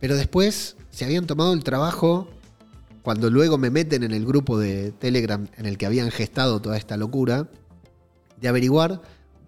[0.00, 2.28] pero después se habían tomado el trabajo,
[3.02, 6.76] cuando luego me meten en el grupo de Telegram en el que habían gestado toda
[6.76, 7.48] esta locura,
[8.40, 9.02] de averiguar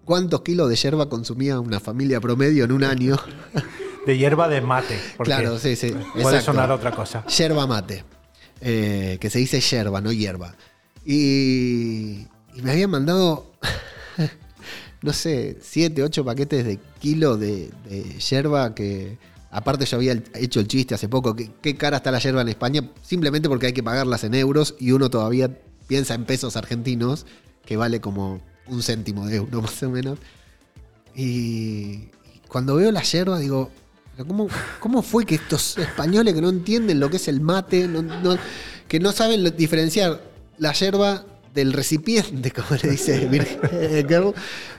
[0.05, 3.17] cuántos kilos de yerba consumía una familia promedio en un año.
[4.05, 4.99] De hierba de mate.
[5.23, 5.91] claro, sí, sí.
[5.91, 6.45] Puede exacto.
[6.53, 7.25] sonar otra cosa.
[7.27, 8.03] Yerba mate.
[8.61, 10.55] eh, que se dice yerba, no hierba.
[11.05, 13.51] Y, y me habían mandado,
[15.01, 19.17] no sé, 7, 8 paquetes de kilo de, de yerba que...
[19.53, 22.47] Aparte yo había hecho el chiste hace poco, que qué cara está la yerba en
[22.47, 25.51] España, simplemente porque hay que pagarlas en euros y uno todavía
[25.87, 27.25] piensa en pesos argentinos,
[27.65, 30.19] que vale como un céntimo de euro más o menos.
[31.13, 32.07] Y
[32.47, 33.69] cuando veo la yerba digo,
[34.25, 34.47] ¿cómo,
[34.79, 38.37] cómo fue que estos españoles que no entienden lo que es el mate, no- no-
[38.87, 40.21] que no saben lo- diferenciar
[40.57, 43.59] la yerba del recipiente, como le dice Virgen
[44.07, 44.33] Girl,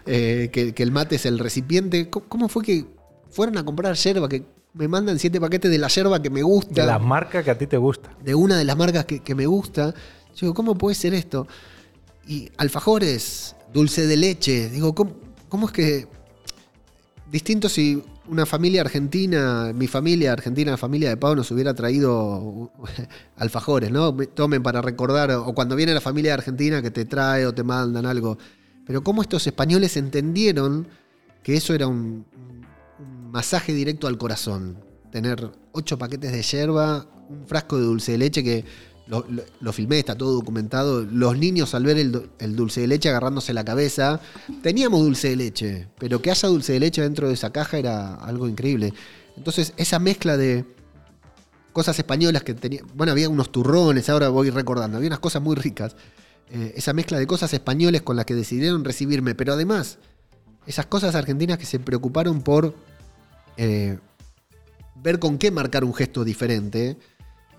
[0.07, 2.87] eh, que, que el mate es el recipiente, ¿cómo, cómo fue que
[3.31, 6.81] fueron a comprar yerba, que me mandan siete paquetes de la yerba que me gusta?
[6.83, 8.11] De las marcas que a ti te gusta.
[8.25, 9.95] de una de las marcas que, que me gusta.
[10.35, 11.47] Yo digo, ¿cómo puede ser esto?
[12.27, 14.71] Y alfajores, dulce de leche.
[14.71, 15.13] Digo, ¿cómo,
[15.51, 16.07] cómo es que...
[17.31, 22.71] Distinto si una familia argentina, mi familia argentina, la familia de Pau, nos hubiera traído
[23.37, 24.13] alfajores, ¿no?
[24.13, 27.63] Me- Tomen para recordar, o cuando viene la familia argentina que te trae o te
[27.63, 28.39] mandan algo.
[28.87, 30.87] Pero cómo estos españoles entendieron
[31.43, 32.25] que eso era un,
[32.99, 34.79] un masaje directo al corazón.
[35.11, 38.65] Tener ocho paquetes de yerba, un frasco de dulce de leche que
[39.61, 41.03] lo, filmé, está todo documentado.
[41.03, 44.21] Los niños al ver el dulce de leche agarrándose la cabeza.
[44.63, 48.15] Teníamos dulce de leche, pero que haya dulce de leche dentro de esa caja era
[48.15, 48.95] algo increíble.
[49.37, 50.65] Entonces, esa mezcla de
[51.73, 52.83] cosas españolas que tenía.
[52.95, 55.97] Bueno, había unos turrones, ahora voy recordando, había unas cosas muy ricas.
[56.51, 59.99] Eh, esa mezcla de cosas españoles con las que decidieron recibirme, pero además,
[60.67, 62.75] esas cosas argentinas que se preocuparon por
[63.57, 63.99] eh,
[65.03, 66.97] ver con qué marcar un gesto diferente,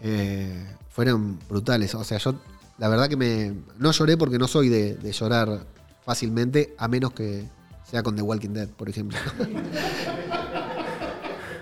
[0.01, 1.93] eh, fueron brutales.
[1.95, 2.35] O sea, yo
[2.77, 3.53] la verdad que me.
[3.77, 5.65] No lloré porque no soy de, de llorar
[6.05, 7.45] fácilmente, a menos que
[7.89, 9.17] sea con The Walking Dead, por ejemplo.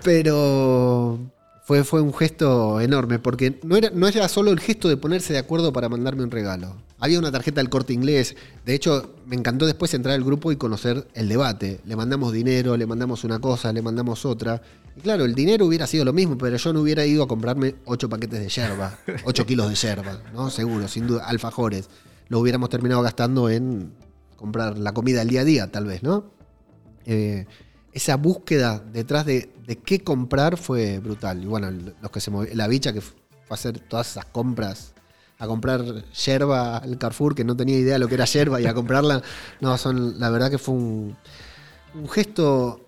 [0.04, 1.18] Pero
[1.64, 5.32] fue, fue un gesto enorme, porque no era, no era solo el gesto de ponerse
[5.32, 6.74] de acuerdo para mandarme un regalo.
[6.98, 8.36] Había una tarjeta del corte inglés.
[8.64, 11.80] De hecho, me encantó después entrar al grupo y conocer el debate.
[11.84, 14.62] Le mandamos dinero, le mandamos una cosa, le mandamos otra.
[14.96, 17.76] Y claro, el dinero hubiera sido lo mismo, pero yo no hubiera ido a comprarme
[17.86, 20.50] ocho paquetes de yerba, ocho kilos de yerba, ¿no?
[20.50, 21.88] Seguro, sin duda, alfajores.
[22.28, 23.92] Lo hubiéramos terminado gastando en
[24.36, 26.24] comprar la comida del día a día, tal vez, ¿no?
[27.06, 27.46] Eh,
[27.92, 31.42] esa búsqueda detrás de, de qué comprar fue brutal.
[31.42, 33.14] Y bueno, los que se movi- la bicha que fue
[33.50, 34.94] a hacer todas esas compras,
[35.38, 38.66] a comprar yerba al Carrefour, que no tenía idea de lo que era yerba, y
[38.66, 39.22] a comprarla,
[39.60, 41.16] no, son, la verdad que fue un,
[41.94, 42.81] un gesto,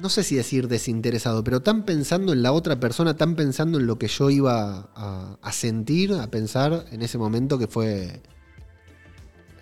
[0.00, 3.86] no sé si decir desinteresado, pero tan pensando en la otra persona, tan pensando en
[3.86, 8.22] lo que yo iba a, sentir, a pensar en ese momento que fue...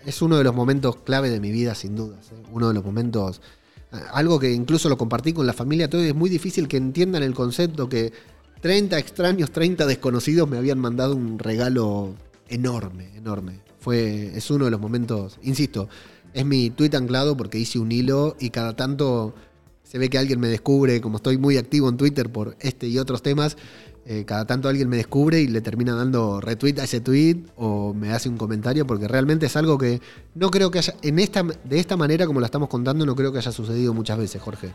[0.05, 2.31] Es uno de los momentos clave de mi vida, sin dudas.
[2.31, 2.41] ¿eh?
[2.51, 3.41] Uno de los momentos
[4.13, 7.33] algo que incluso lo compartí con la familia, todo es muy difícil que entiendan el
[7.33, 8.13] concepto que
[8.61, 12.13] 30 extraños, 30 desconocidos me habían mandado un regalo
[12.47, 13.61] enorme, enorme.
[13.79, 15.89] Fue, es uno de los momentos, insisto,
[16.33, 19.33] es mi tweet anclado porque hice un hilo y cada tanto
[19.89, 22.99] se ve que alguien me descubre, como estoy muy activo en Twitter por este y
[22.99, 23.57] otros temas,
[24.05, 27.95] eh, cada tanto alguien me descubre y le termina dando retweet a ese tweet o
[27.95, 29.99] me hace un comentario porque realmente es algo que
[30.35, 33.31] no creo que haya, en esta, de esta manera como la estamos contando, no creo
[33.31, 34.69] que haya sucedido muchas veces, Jorge.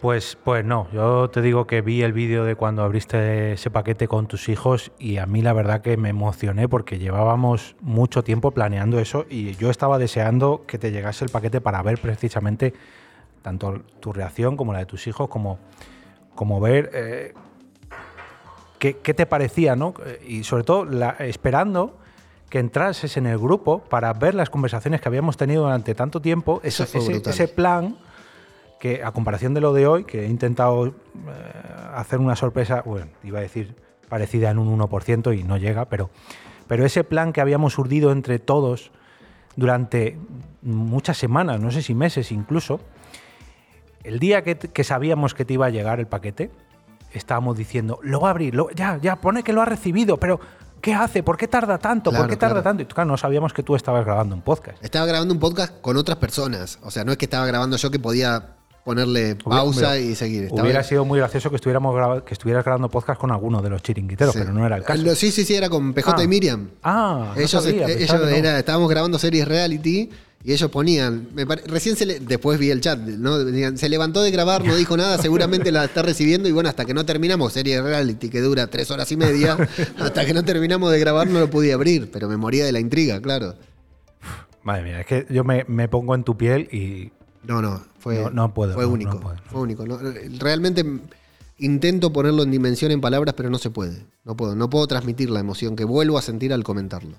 [0.00, 4.08] Pues, pues no, yo te digo que vi el vídeo de cuando abriste ese paquete
[4.08, 8.50] con tus hijos y a mí la verdad que me emocioné porque llevábamos mucho tiempo
[8.50, 12.74] planeando eso y yo estaba deseando que te llegase el paquete para ver precisamente
[13.42, 15.58] tanto tu reacción como la de tus hijos, como,
[16.34, 17.34] como ver eh,
[18.78, 19.94] qué, qué te parecía, ¿no?
[20.26, 21.96] Y sobre todo la- esperando
[22.48, 26.60] que entrases en el grupo para ver las conversaciones que habíamos tenido durante tanto tiempo,
[26.64, 26.82] ese,
[27.30, 27.96] ese plan
[28.80, 30.92] que a comparación de lo de hoy, que he intentado eh,
[31.94, 33.76] hacer una sorpresa, bueno, iba a decir
[34.08, 36.10] parecida en un 1% y no llega, pero,
[36.66, 38.90] pero ese plan que habíamos urdido entre todos
[39.54, 40.18] durante
[40.62, 42.80] muchas semanas, no sé si meses incluso,
[44.04, 46.50] el día que, que sabíamos que te iba a llegar el paquete,
[47.12, 50.40] estábamos diciendo, lo va a abrir, lo- ya, ya, pone que lo ha recibido, pero
[50.80, 51.22] ¿qué hace?
[51.22, 52.10] ¿Por qué tarda tanto?
[52.10, 52.64] Claro, ¿Por qué tarda claro.
[52.64, 52.82] tanto?
[52.82, 54.82] Y claro, no sabíamos que tú estabas grabando un podcast.
[54.84, 56.78] Estaba grabando un podcast con otras personas.
[56.82, 60.44] O sea, no es que estaba grabando yo que podía ponerle pausa hubiera- y seguir.
[60.44, 63.82] Estaba- Hubiera sido muy gracioso que, estuviéramos que estuvieras grabando podcast con alguno de los
[63.82, 64.38] chiringuiteros, Sí.
[64.40, 65.02] pero no era el caso.
[65.10, 66.24] Ah, sí, sí, sí, era con PJ Ah.
[66.24, 66.70] y Miriam.
[66.82, 68.48] Ah, no ellos, sabía, no.
[68.56, 70.08] estábamos grabando series reality
[70.42, 73.38] y ellos ponían, me pare- recién se le- después vi el chat, ¿no?
[73.38, 76.84] Decían, se levantó de grabar, no dijo nada, seguramente la está recibiendo y bueno, hasta
[76.86, 79.56] que no terminamos serie reality que dura tres horas y media,
[79.98, 82.80] hasta que no terminamos de grabar no lo pude abrir, pero me moría de la
[82.80, 83.54] intriga, claro.
[84.62, 87.12] Madre mía, es que yo me, me pongo en tu piel y
[87.46, 89.36] No, no, fue, No, no puedo, fue no, único, puedo.
[89.46, 89.84] fue único.
[90.38, 90.84] realmente
[91.58, 95.28] intento ponerlo en dimensión en palabras, pero no se puede, no puedo, no puedo transmitir
[95.30, 97.16] la emoción que vuelvo a sentir al comentarlo.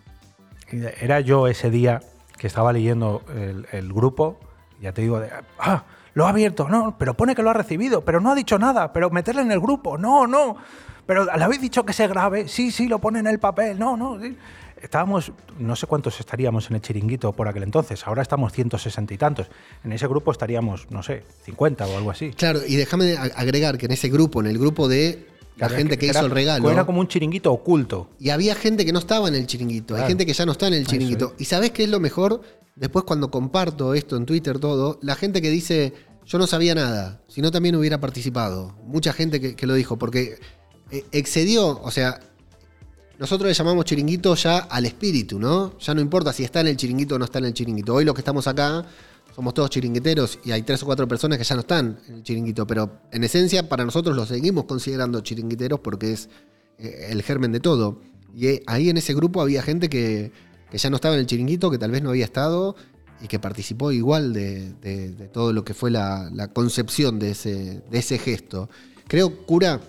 [1.02, 2.02] era yo ese día
[2.42, 4.40] que estaba leyendo el, el grupo,
[4.82, 5.22] ya te digo,
[5.60, 5.84] ah,
[6.16, 8.92] lo ha abierto, no, pero pone que lo ha recibido, pero no ha dicho nada,
[8.92, 10.58] pero meterle en el grupo, no, no,
[11.06, 13.96] pero le habéis dicho que se grabe, sí, sí, lo pone en el papel, no,
[13.96, 14.20] no.
[14.20, 14.36] sí.
[14.82, 19.18] Estábamos, no sé cuántos estaríamos en el chiringuito por aquel entonces, ahora estamos 160 y
[19.20, 19.48] tantos.
[19.84, 22.32] En ese grupo estaríamos, no sé, 50 o algo así.
[22.32, 25.28] Claro, y déjame agregar que en ese grupo, en el grupo de
[25.62, 28.10] la gente que, era- hizo el regalo, Era como un chiringuito oculto.
[28.20, 30.08] y había gente que no estaba en el chiringuito, hay Claro.
[30.10, 31.34] gente que ya no está en el Eso chiringuito.
[31.38, 32.42] ¿Y sabés qué es lo mejor?
[32.76, 35.94] Después cuando comparto esto en Twitter todo, la gente que dice,
[36.26, 38.76] yo no sabía nada, si no también hubiera participado.
[38.86, 40.38] Mucha gente que, que lo dijo, porque
[40.92, 42.20] eh, excedió, o sea,
[43.20, 45.78] nosotros le llamamos chiringuito ya al espíritu, ¿no?
[45.80, 47.94] Ya no importa si está en el chiringuito o no está en el chiringuito.
[47.94, 48.84] Hoy los que estamos acá
[49.36, 52.24] somos todos chiringuiteros y hay tres o cuatro personas que ya no están en el
[52.24, 56.30] chiringuito, pero en esencia para nosotros los seguimos considerando chiringuiteros porque es
[56.78, 58.02] eh, el germen de todo.
[58.36, 60.32] Y eh, ahí en ese grupo había gente que,
[60.70, 62.76] que ya no estaba en el chiringuito, que tal vez no había estado
[63.22, 68.00] y que participó igual de todo lo que fue la, la concepción de ese, de
[68.00, 68.68] ese gesto.
[69.08, 69.80] Creo, cura,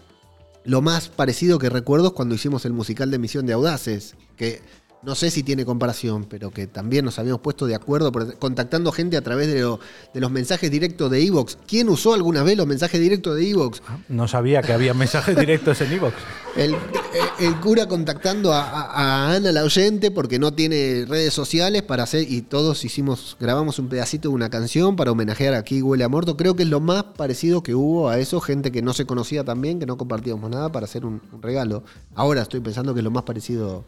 [0.65, 4.61] lo más parecido que recuerdo es cuando hicimos el musical de Misión de Audaces, que
[5.03, 9.17] no sé si tiene comparación, pero que también nos habíamos puesto de acuerdo contactando gente
[9.17, 9.81] a través de, lo-
[10.15, 11.59] de los mensajes directos de Evox.
[11.67, 13.83] ¿Quién usó alguna vez los mensajes directos de Evox?
[14.09, 16.15] No sabía que había mensajes directos en Evox.
[16.57, 18.91] El, el- el cura contactando a, a-
[19.31, 23.79] a Ana la oyente porque no tiene redes sociales para hacer y todos hicimos grabamos
[23.79, 26.37] un pedacito de una canción para homenajear Aquí huele a muerto.
[26.37, 29.43] Creo que es lo más parecido que hubo a eso, gente que no se conocía
[29.45, 31.83] también, que no compartíamos nada para hacer un, un regalo.
[32.15, 33.85] Ahora estoy pensando que es lo más parecido,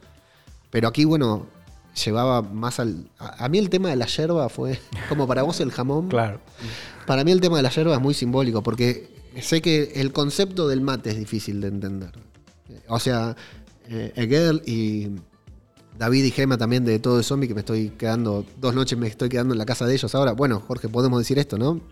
[0.75, 1.47] pero aquí bueno
[2.05, 5.61] llevaba más al a, a mí el tema de la yerba fue como para vos
[5.61, 6.09] el jamón.
[6.09, 6.41] Claro.
[7.07, 9.09] Para mí el tema de la yerba es muy simbólico porque
[9.41, 12.11] sé que el concepto del mate es difícil de entender.
[12.89, 13.37] O sea,
[13.89, 15.11] eh, Egel y
[15.97, 19.07] David y Gema también de Todo de Zombie, que me estoy quedando, dos noches me
[19.07, 20.33] estoy quedando en la casa de ellos ahora.
[20.33, 21.75] Bueno, Jorge, podemos decir esto, ¿no?
[21.75, 21.83] Me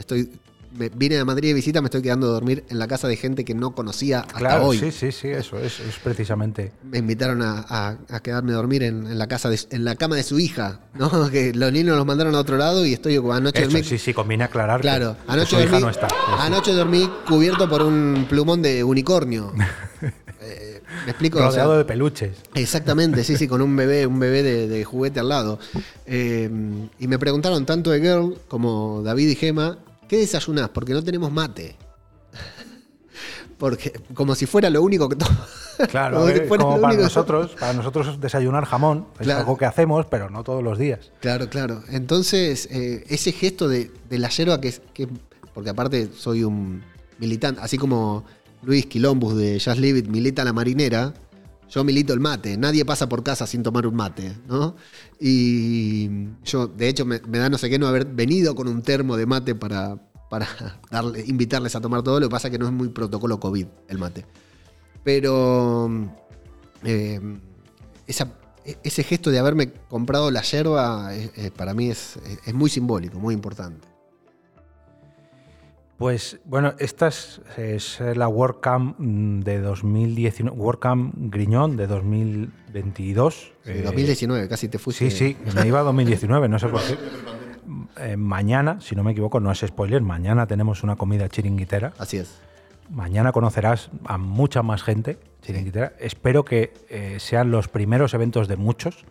[0.00, 0.30] estoy,
[0.76, 3.16] me- vine a Madrid de visita, me estoy quedando a dormir en la casa de
[3.16, 4.78] gente que no conocía hasta Claro, hoy.
[4.78, 6.72] sí, sí, sí, eso es, es precisamente.
[6.82, 9.96] Me invitaron a, a- a quedarme a dormir en, en la casa de- en la
[9.96, 11.10] cama de su hija, ¿no?
[11.30, 14.44] Que los niños los mandaron a otro lado y estoy anoche dormí- sí, sí, conviene
[14.44, 14.80] aclarar.
[14.80, 16.08] Claro, que anoche su hija dormí, no está.
[16.38, 19.52] Anoche dormí cubierto por un plumón de unicornio.
[20.44, 21.38] Eh, ¿Me explico?
[21.38, 22.32] O sea, Rodeado de peluches.
[22.54, 25.60] Exactamente, sí, sí, con un bebé, un bebé de, de juguete al lado.
[26.04, 26.50] Eh,
[26.98, 29.78] y me preguntaron tanto de Girl como David y Gema,
[30.12, 30.68] ¿qué desayunás?
[30.68, 31.74] Porque no tenemos mate.
[33.56, 35.26] Porque, como si fuera lo único que to-
[35.88, 39.40] Claro, como si fuera como lo para único nosotros, para nosotros desayunar jamón es Claro.
[39.40, 41.12] algo que hacemos, pero no todos los días.
[41.20, 41.82] Claro, claro.
[41.88, 44.82] Entonces, eh, ese gesto de, de la yerba que es.
[44.92, 45.08] Que,
[45.54, 46.82] porque aparte soy un
[47.18, 48.24] militante, así como
[48.62, 51.14] Luis Quilombus de Just Leave It milita la marinera,
[51.74, 52.56] yo milito el mate.
[52.56, 54.76] Nadie pasa por casa sin tomar un mate, ¿no?
[55.18, 56.08] Y
[56.44, 59.26] yo, de hecho, me, da no sé qué no haber venido con un termo de
[59.26, 59.96] mate para,
[60.28, 60.46] para
[61.26, 62.20] invitarles a tomar todo.
[62.20, 64.26] Lo que pasa es que no es muy protocolo COVID el mate.
[65.04, 65.90] Pero.
[66.84, 67.20] eh,
[68.06, 68.38] esa-
[68.84, 73.18] ese gesto de haberme comprado la yerba eh, eh, para mí es, es muy simbólico,
[73.18, 73.88] muy importante.
[76.02, 83.52] Pues bueno, esta es, es la WordCamp mm, de 2019, WordCamp Griñón de 2022.
[83.62, 85.08] Sí, Eh, 2019, casi te fuiste.
[85.12, 86.98] Sí, sí, me iba a 2019, no sé por qué.
[87.98, 91.92] Eh, mañana, si no me equivoco, no es spoiler, mañana tenemos una comida chiringuitera.
[91.98, 92.40] Así es.
[92.90, 95.92] Mañana conocerás a mucha más gente chiringuitera.
[96.00, 99.04] Espero que eh, sean los primeros eventos de muchos.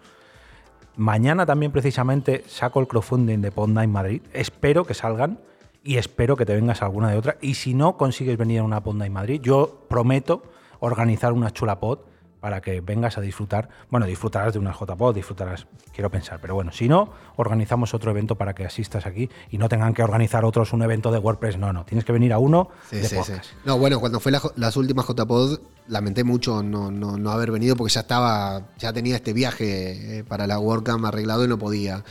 [0.97, 4.21] Mañana también precisamente saco el crowdfunding de Pod Night Madrid.
[4.33, 5.39] Espero que salgan
[5.83, 7.37] y espero que te vengas a alguna de otra.
[7.41, 10.43] Y si no consigues venir a una Pod Night Madrid, yo prometo
[10.79, 11.99] organizar una chula pod
[12.41, 13.69] para que vengas a disfrutar.
[13.89, 18.35] Bueno, disfrutarás de una JPod, disfrutarás, quiero pensar, pero bueno, si no, organizamos otro evento
[18.35, 21.57] para que asistas aquí y no tengan que organizar otros un evento de WordPress.
[21.57, 23.33] No, no, tienes que venir a uno Sí, de sí, sí.
[23.63, 27.75] No, bueno, cuando fue la las últimas JPod, lamenté mucho no, no, no haber venido
[27.75, 32.03] porque ya estaba, ya tenía este viaje eh, para la WordCamp arreglado y no podía.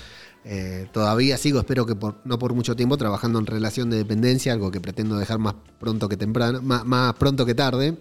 [0.44, 4.52] Eh, todavía sigo, espero que por, no por mucho tiempo, trabajando en relación de dependencia,
[4.52, 7.96] algo que pretendo dejar más pronto que temprano, más, más pronto que tarde.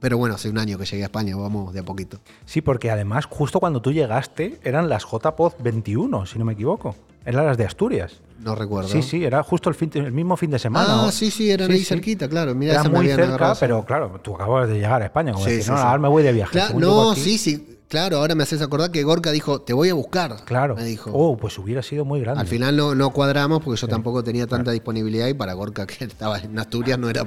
[0.00, 2.18] Pero bueno, hace un año que llegué a España, vamos de a poquito.
[2.44, 6.94] Sí, porque además, justo cuando tú llegaste, eran las JPod 21, si no me equivoco.
[7.24, 8.20] Eran las de Asturias.
[8.38, 8.88] No recuerdo.
[8.90, 10.86] Sí, sí, era justo el, fin- el mismo fin de semana.
[11.00, 11.10] Ah, ¿no?
[11.12, 11.84] sí, sí, eran Sí, ahí sí.
[11.86, 12.54] cerquita, claro.
[12.54, 15.32] Mira, Era muy cerca, agarrado, pero claro, tú acabas de llegar a España.
[15.32, 16.52] Como Sí, decir, no, ahora me voy de viaje.
[16.52, 19.94] Claro, no, sí, sí, claro, ahora me haces acordar que Gorka dijo, te voy a
[19.94, 20.36] buscar.
[20.44, 20.76] Claro.
[20.76, 21.10] Me dijo.
[21.12, 22.40] Oh, pues hubiera sido muy grande.
[22.40, 26.04] Al final no, no cuadramos porque yo tampoco tenía tanta disponibilidad y para Gorka que
[26.04, 27.24] estaba en Asturias no era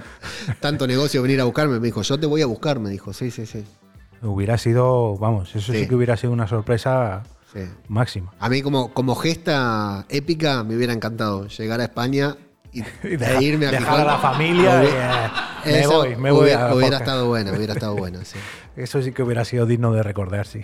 [0.60, 1.80] tanto negocio venir a buscarme.
[1.80, 3.63] Me dijo, yo te voy a buscar, me dijo, sí, sí, sí.
[4.22, 5.88] Hubiera sido, vamos, eso sí, Sí.
[5.88, 7.62] que hubiera sido una sorpresa sí.
[7.88, 8.34] máxima.
[8.39, 12.36] A mí como, como gesta épica me hubiera encantado llegar a España
[12.71, 15.25] y, Y e deja- irme a dejar a la familia y, Hubiera-
[15.65, 18.38] eh, me voy, me voy hubiera, a estado bueno, hubiera estado bueno, sí.
[18.75, 20.62] Eso sí que hubiera sido digno de recordar, sí.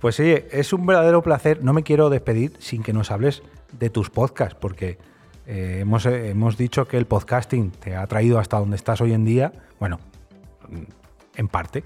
[0.00, 1.62] pues oye, es un verdadero placer.
[1.62, 4.98] No me quiero despedir sin que nos hables de tus podcasts, porque
[5.46, 9.12] eh, hemos, eh, hemos dicho que el podcasting te ha traído hasta donde estás hoy
[9.12, 9.52] en día.
[9.78, 9.98] Bueno,
[11.36, 11.84] en parte.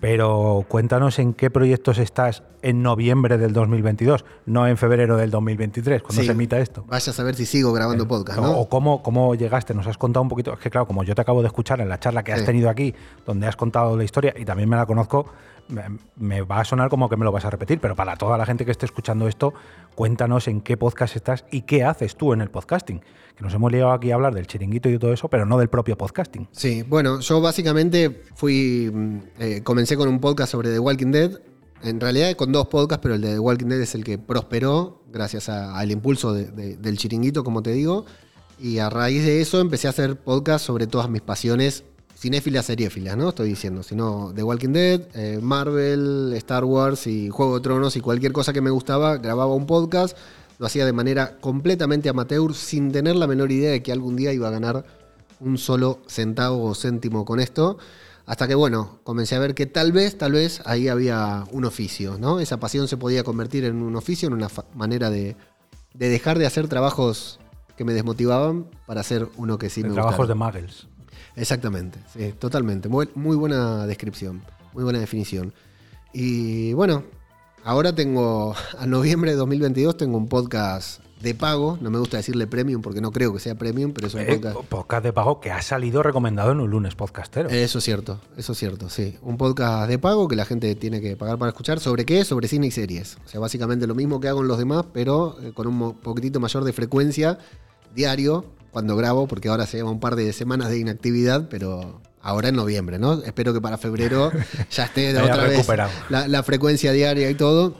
[0.00, 6.02] Pero cuéntanos en qué proyectos estás en noviembre del 2022, no en febrero del 2023,
[6.02, 6.26] cuando Sí.
[6.26, 6.84] se emita esto.
[6.88, 8.58] Vaya a saber si sigo grabando podcast, O- ¿no?
[8.58, 10.52] O cómo, cómo llegaste, nos has contado un poquito.
[10.52, 12.68] Es que, claro, como yo te acabo de escuchar en la charla que has tenido
[12.68, 15.26] aquí, donde has contado la historia y también me la conozco,
[15.68, 17.80] me, va a sonar como que me lo vas a repetir.
[17.80, 19.54] Pero para toda la gente que esté escuchando esto,
[19.94, 23.00] cuéntanos en qué podcast estás y qué haces tú en el podcasting.
[23.36, 25.68] Que nos hemos llegado aquí a hablar del chiringuito y todo eso, pero no del
[25.68, 26.48] propio podcasting.
[26.52, 28.90] Sí, bueno, yo básicamente fui.
[28.92, 31.30] mm, eh, comencé con un podcast sobre The Walking Dead.
[31.82, 35.02] En realidad con dos podcasts, pero el de The Walking Dead es el que prosperó
[35.12, 38.06] gracias al impulso de- de- del chiringuito, como te digo.
[38.58, 41.84] Y a raíz de eso empecé a hacer podcast sobre todas mis pasiones
[42.24, 43.28] cinéfilas, seriéfilas, ¿no?
[43.28, 48.00] Estoy diciendo, sino The Walking Dead, eh, Marvel, Star Wars y Juego de Tronos y
[48.00, 50.16] cualquier cosa que me gustaba, grababa un podcast.
[50.58, 54.32] Lo hacía de manera completamente amateur, sin tener la menor idea de que algún día
[54.32, 54.86] iba a ganar
[55.38, 57.76] un solo centavo o céntimo con esto.
[58.24, 62.16] Hasta que, bueno, comencé a ver que tal vez, tal vez ahí había un oficio,
[62.18, 62.40] ¿no?
[62.40, 65.36] Esa pasión se podía convertir en un oficio, en una manera de,
[65.92, 67.38] de dejar de hacer trabajos
[67.76, 70.52] que me desmotivaban para hacer uno que sí de me trabajos gustara.
[70.52, 70.86] de Muggles.
[71.36, 72.88] Exactamente, sí, totalmente.
[72.88, 74.42] Muy, muy buena descripción,
[74.72, 75.52] muy buena definición.
[76.12, 77.04] Y bueno,
[77.64, 82.46] ahora tengo, a noviembre de 2022 tengo un podcast de pago, no me gusta decirle
[82.46, 84.56] premium porque no creo que sea premium, pero es un Eh, podcast...
[84.68, 87.48] podcast de pago que ha salido recomendado en un lunes podcastero.
[87.48, 89.16] Eso es cierto, eso es cierto, sí.
[89.22, 91.80] Un podcast de pago que la gente tiene que pagar para escuchar.
[91.80, 92.26] ¿Sobre qué?
[92.26, 93.16] Sobre cine y series.
[93.24, 96.40] O sea, básicamente lo mismo que hago en los demás, pero eh, con un poquitito
[96.40, 97.38] mayor de frecuencia
[97.94, 102.48] diario cuando grabo, porque ahora se llama un par de semanas de inactividad, pero ahora
[102.48, 103.22] en noviembre, ¿no?
[103.22, 104.32] Espero que para febrero
[104.70, 105.66] ya esté de otra vez
[106.10, 107.76] la, la frecuencia diaria y todo.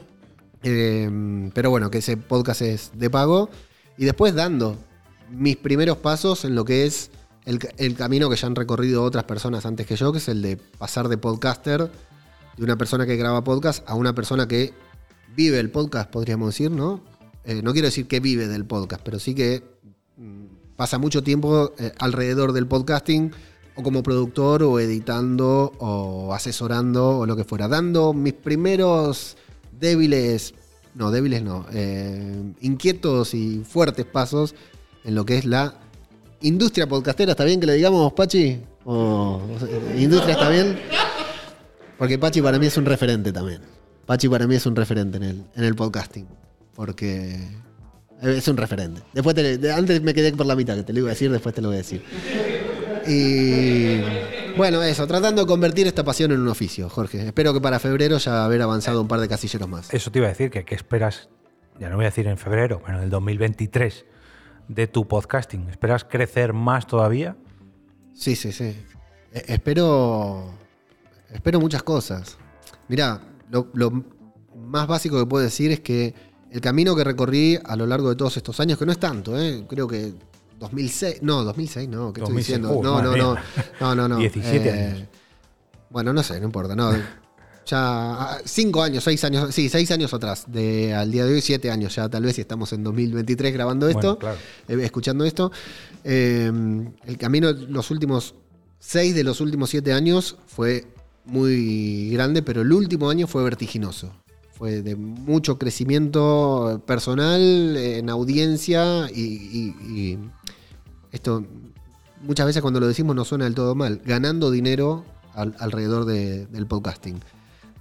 [0.63, 3.49] Eh, pero bueno, que ese podcast es de pago.
[3.97, 4.77] Y después dando
[5.29, 7.11] mis primeros pasos en lo que es
[7.45, 10.57] el camino que ya han recorrido otras personas antes que yo, que es el de
[10.57, 11.91] pasar de podcaster,
[12.57, 14.73] de una persona que graba podcast, a una persona que
[15.35, 17.03] vive el podcast, podríamos decir, ¿no?
[17.43, 19.63] Eh, no quiero decir que vive del podcast, pero sí que
[20.17, 23.31] mm, pasa mucho tiempo eh, alrededor del podcasting,
[23.75, 29.35] o como productor, o editando, o asesorando, o lo que fuera, dando mis primeros
[29.77, 30.53] débiles,
[30.95, 34.55] no, débiles no, eh, inquietos y fuertes pasos
[35.03, 35.75] en lo que es la
[36.41, 37.31] industria podcastera.
[37.31, 38.61] ¿Está bien que le digamos, Pachi?
[38.85, 38.93] O,
[39.41, 40.79] o- ¿Industria está bien?
[41.97, 43.61] Porque Pachi para mí es un referente también.
[44.05, 46.27] Pachi para mí es un referente en el, en el podcasting.
[46.75, 47.39] Porque
[48.21, 49.01] es un referente.
[49.13, 51.31] Después te- de- antes me quedé por la mitad, que te lo iba a decir,
[51.31, 52.03] después te lo voy a decir.
[53.07, 54.01] Y
[54.57, 57.25] bueno, eso, tratando de convertir esta pasión en un oficio, Jorge.
[57.25, 59.93] Espero que para febrero ya haber avanzado un par de casilleros más.
[59.93, 61.29] Eso te iba a decir, que qué esperas,
[61.79, 64.05] ya no voy a decir en febrero, bueno, en el 2023,
[64.67, 65.69] de tu podcasting?
[65.69, 67.37] ¿Esperas crecer más todavía?
[68.15, 68.75] Sí, sí, sí.
[69.31, 70.55] E- espero.
[71.31, 72.37] Espero muchas cosas.
[72.87, 73.91] Mirá, lo, lo
[74.55, 76.15] más básico que puedo decir es que
[76.55, 79.37] el camino que recorrí a lo largo de todos estos años, que no es tanto,
[79.37, 79.65] ¿eh?
[79.67, 80.13] creo que
[80.57, 81.17] 2006.
[81.21, 82.71] No, 2006, no, ¿qué estoy 2006, diciendo?
[82.79, 83.35] uh, no, no, no,
[83.81, 84.17] no, no, no.
[84.17, 85.07] 17 Eh, años.
[85.89, 86.91] Bueno, no sé, no importa, no.
[86.93, 91.41] Ya ah, cinco años, seis años, sí, seis años atrás, de al día de hoy,
[91.41, 94.37] siete años ya, tal vez si estamos en 2023 grabando esto, Bueno, claro.
[94.81, 95.51] eh, escuchando esto.
[96.03, 96.51] Eh,
[97.05, 98.35] el camino, los últimos
[98.79, 100.85] seis de los últimos siete años fue
[101.25, 104.13] muy grande, pero el último año fue vertiginoso.
[104.57, 110.17] Fue de mucho crecimiento personal, en audiencia y,
[111.11, 111.43] esto
[112.21, 115.03] muchas veces cuando lo decimos no suena del todo mal, ganando dinero
[115.33, 117.19] al- alrededor de- del podcasting.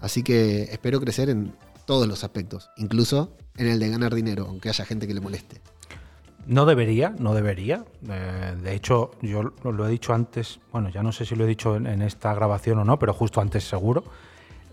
[0.01, 1.55] Así que espero crecer en
[1.87, 5.61] todos los aspectos, incluso en el de ganar dinero, aunque haya gente que le moleste.
[6.47, 7.85] No debería, no debería.
[8.09, 11.47] Eh, de hecho, yo lo, he dicho antes, bueno, ya no sé si lo he
[11.47, 14.05] dicho en esta grabación o no, pero justo antes seguro.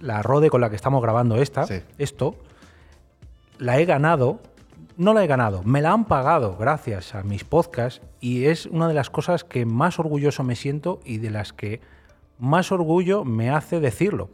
[0.02, 1.82] La Rode con la que estamos grabando esta, Sí.
[1.98, 2.36] esto,
[3.58, 4.40] la he ganado,
[4.98, 8.88] no la he ganado, me la han pagado gracias a mis podcasts y es una
[8.88, 11.80] de las cosas que más orgulloso me siento y de las que
[12.40, 14.30] más orgullo me hace decirlo.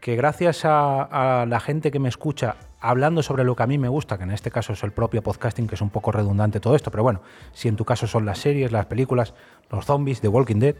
[0.00, 3.76] Que gracias a, a la gente que me escucha hablando sobre lo que a mí
[3.76, 6.60] me gusta, que en este caso es el propio podcasting, que es un poco redundante
[6.60, 7.20] todo esto, pero bueno,
[7.52, 9.34] si en tu caso son las series, las películas,
[9.70, 10.76] los zombies, The Walking Dead,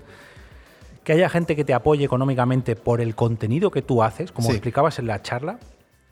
[1.11, 4.53] que haya gente que te apoye económicamente por el contenido que tú haces, como Sí.
[4.53, 5.59] explicabas en la charla,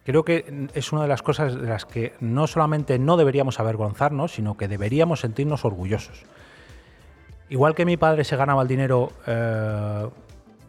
[0.04, 4.32] creo que es una de las cosas de las que no solamente no deberíamos avergonzarnos,
[4.32, 6.24] sino que deberíamos sentirnos orgullosos.
[7.48, 10.08] Igual que mi padre se ganaba el dinero eh,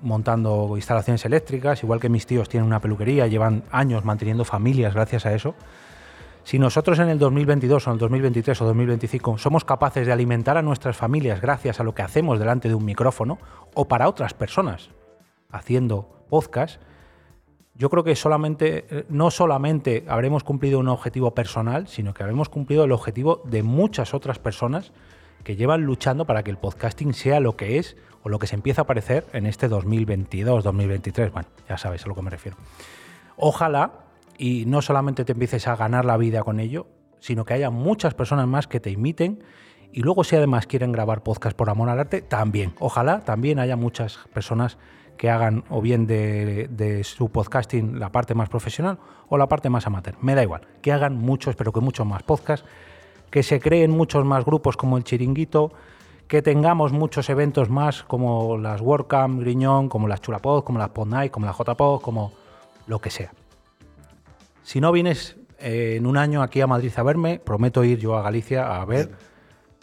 [0.04, 5.26] montando instalaciones eléctricas, igual que mis tíos tienen una peluquería, llevan años manteniendo familias gracias
[5.26, 5.56] a eso.
[6.50, 10.58] Si nosotros en el 2022 o en el 2023 o 2025 somos capaces de alimentar
[10.58, 13.38] a nuestras familias gracias a lo que hacemos delante de un micrófono
[13.76, 14.90] o para otras personas
[15.52, 16.82] haciendo podcast,
[17.76, 22.50] yo creo que solamente, eh, no solamente habremos cumplido un objetivo personal, sino que habremos
[22.50, 24.92] cumplido el objetivo de muchas otras personas
[25.44, 28.56] que llevan luchando para que el podcasting sea lo que es o lo que se
[28.56, 31.32] empieza a parecer en este 2022, 2023.
[31.32, 32.58] Bueno, ya sabéis a lo que me refiero.
[33.38, 34.09] Ojalá
[34.40, 36.88] y no solamente te empieces a ganar la vida con ello,
[37.20, 39.44] sino que haya muchas personas más que te imiten
[39.92, 42.74] y luego si además quieren grabar podcast por amor al arte, también.
[42.80, 44.78] Ojalá también haya muchas personas
[45.18, 49.86] que hagan o bien de, su podcasting la parte más profesional o la parte más
[49.86, 50.16] amateur.
[50.22, 52.66] Me da igual, que hagan muchos, pero que muchos más podcasts,
[53.30, 55.74] que se creen muchos más grupos como el Chiringuito,
[56.30, 61.30] que tengamos muchos eventos más como las WordCamp, Griñón, como las Chulapod, como las Podnight,
[61.30, 62.32] como las JPod, como
[62.88, 63.34] lo que sea.
[64.70, 68.16] Si no vienes eh, en un año aquí a Madrid a verme, prometo ir yo
[68.16, 69.10] a Galicia a ver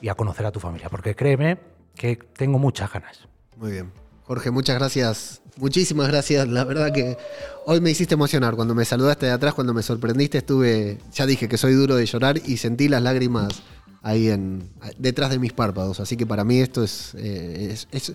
[0.00, 1.58] y a conocer a tu familia, porque créeme
[1.96, 3.26] que tengo muchas ganas.
[3.56, 3.90] Muy bien.
[4.22, 5.42] Jorge, muchas gracias.
[5.56, 6.46] Muchísimas gracias.
[6.46, 7.16] La verdad que
[7.64, 8.54] hoy me hiciste emocionar.
[8.54, 10.98] Cuando me saludaste de atrás, cuando me sorprendiste, estuve.
[11.12, 13.64] Ya dije que soy duro de llorar y sentí las lágrimas
[14.02, 15.98] ahí en detrás de mis párpados.
[15.98, 17.12] Así que para mí esto es.
[17.18, 18.12] eh, es- es-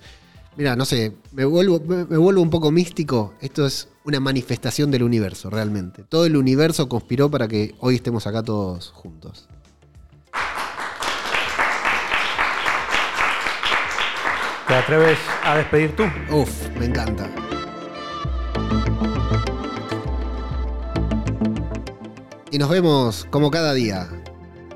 [0.57, 3.33] mira, no sé, me vuelvo, me, me vuelvo un poco místico.
[3.41, 6.03] Esto es una manifestación del universo, realmente.
[6.03, 9.47] Todo el universo conspiró para que hoy estemos acá todos juntos.
[14.67, 16.03] ¿Te atreves a despedir tú?
[16.31, 17.29] Uf, me encanta.
[22.51, 24.07] Y nos vemos como cada día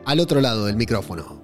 [0.06, 1.35] al otro lado del micrófono.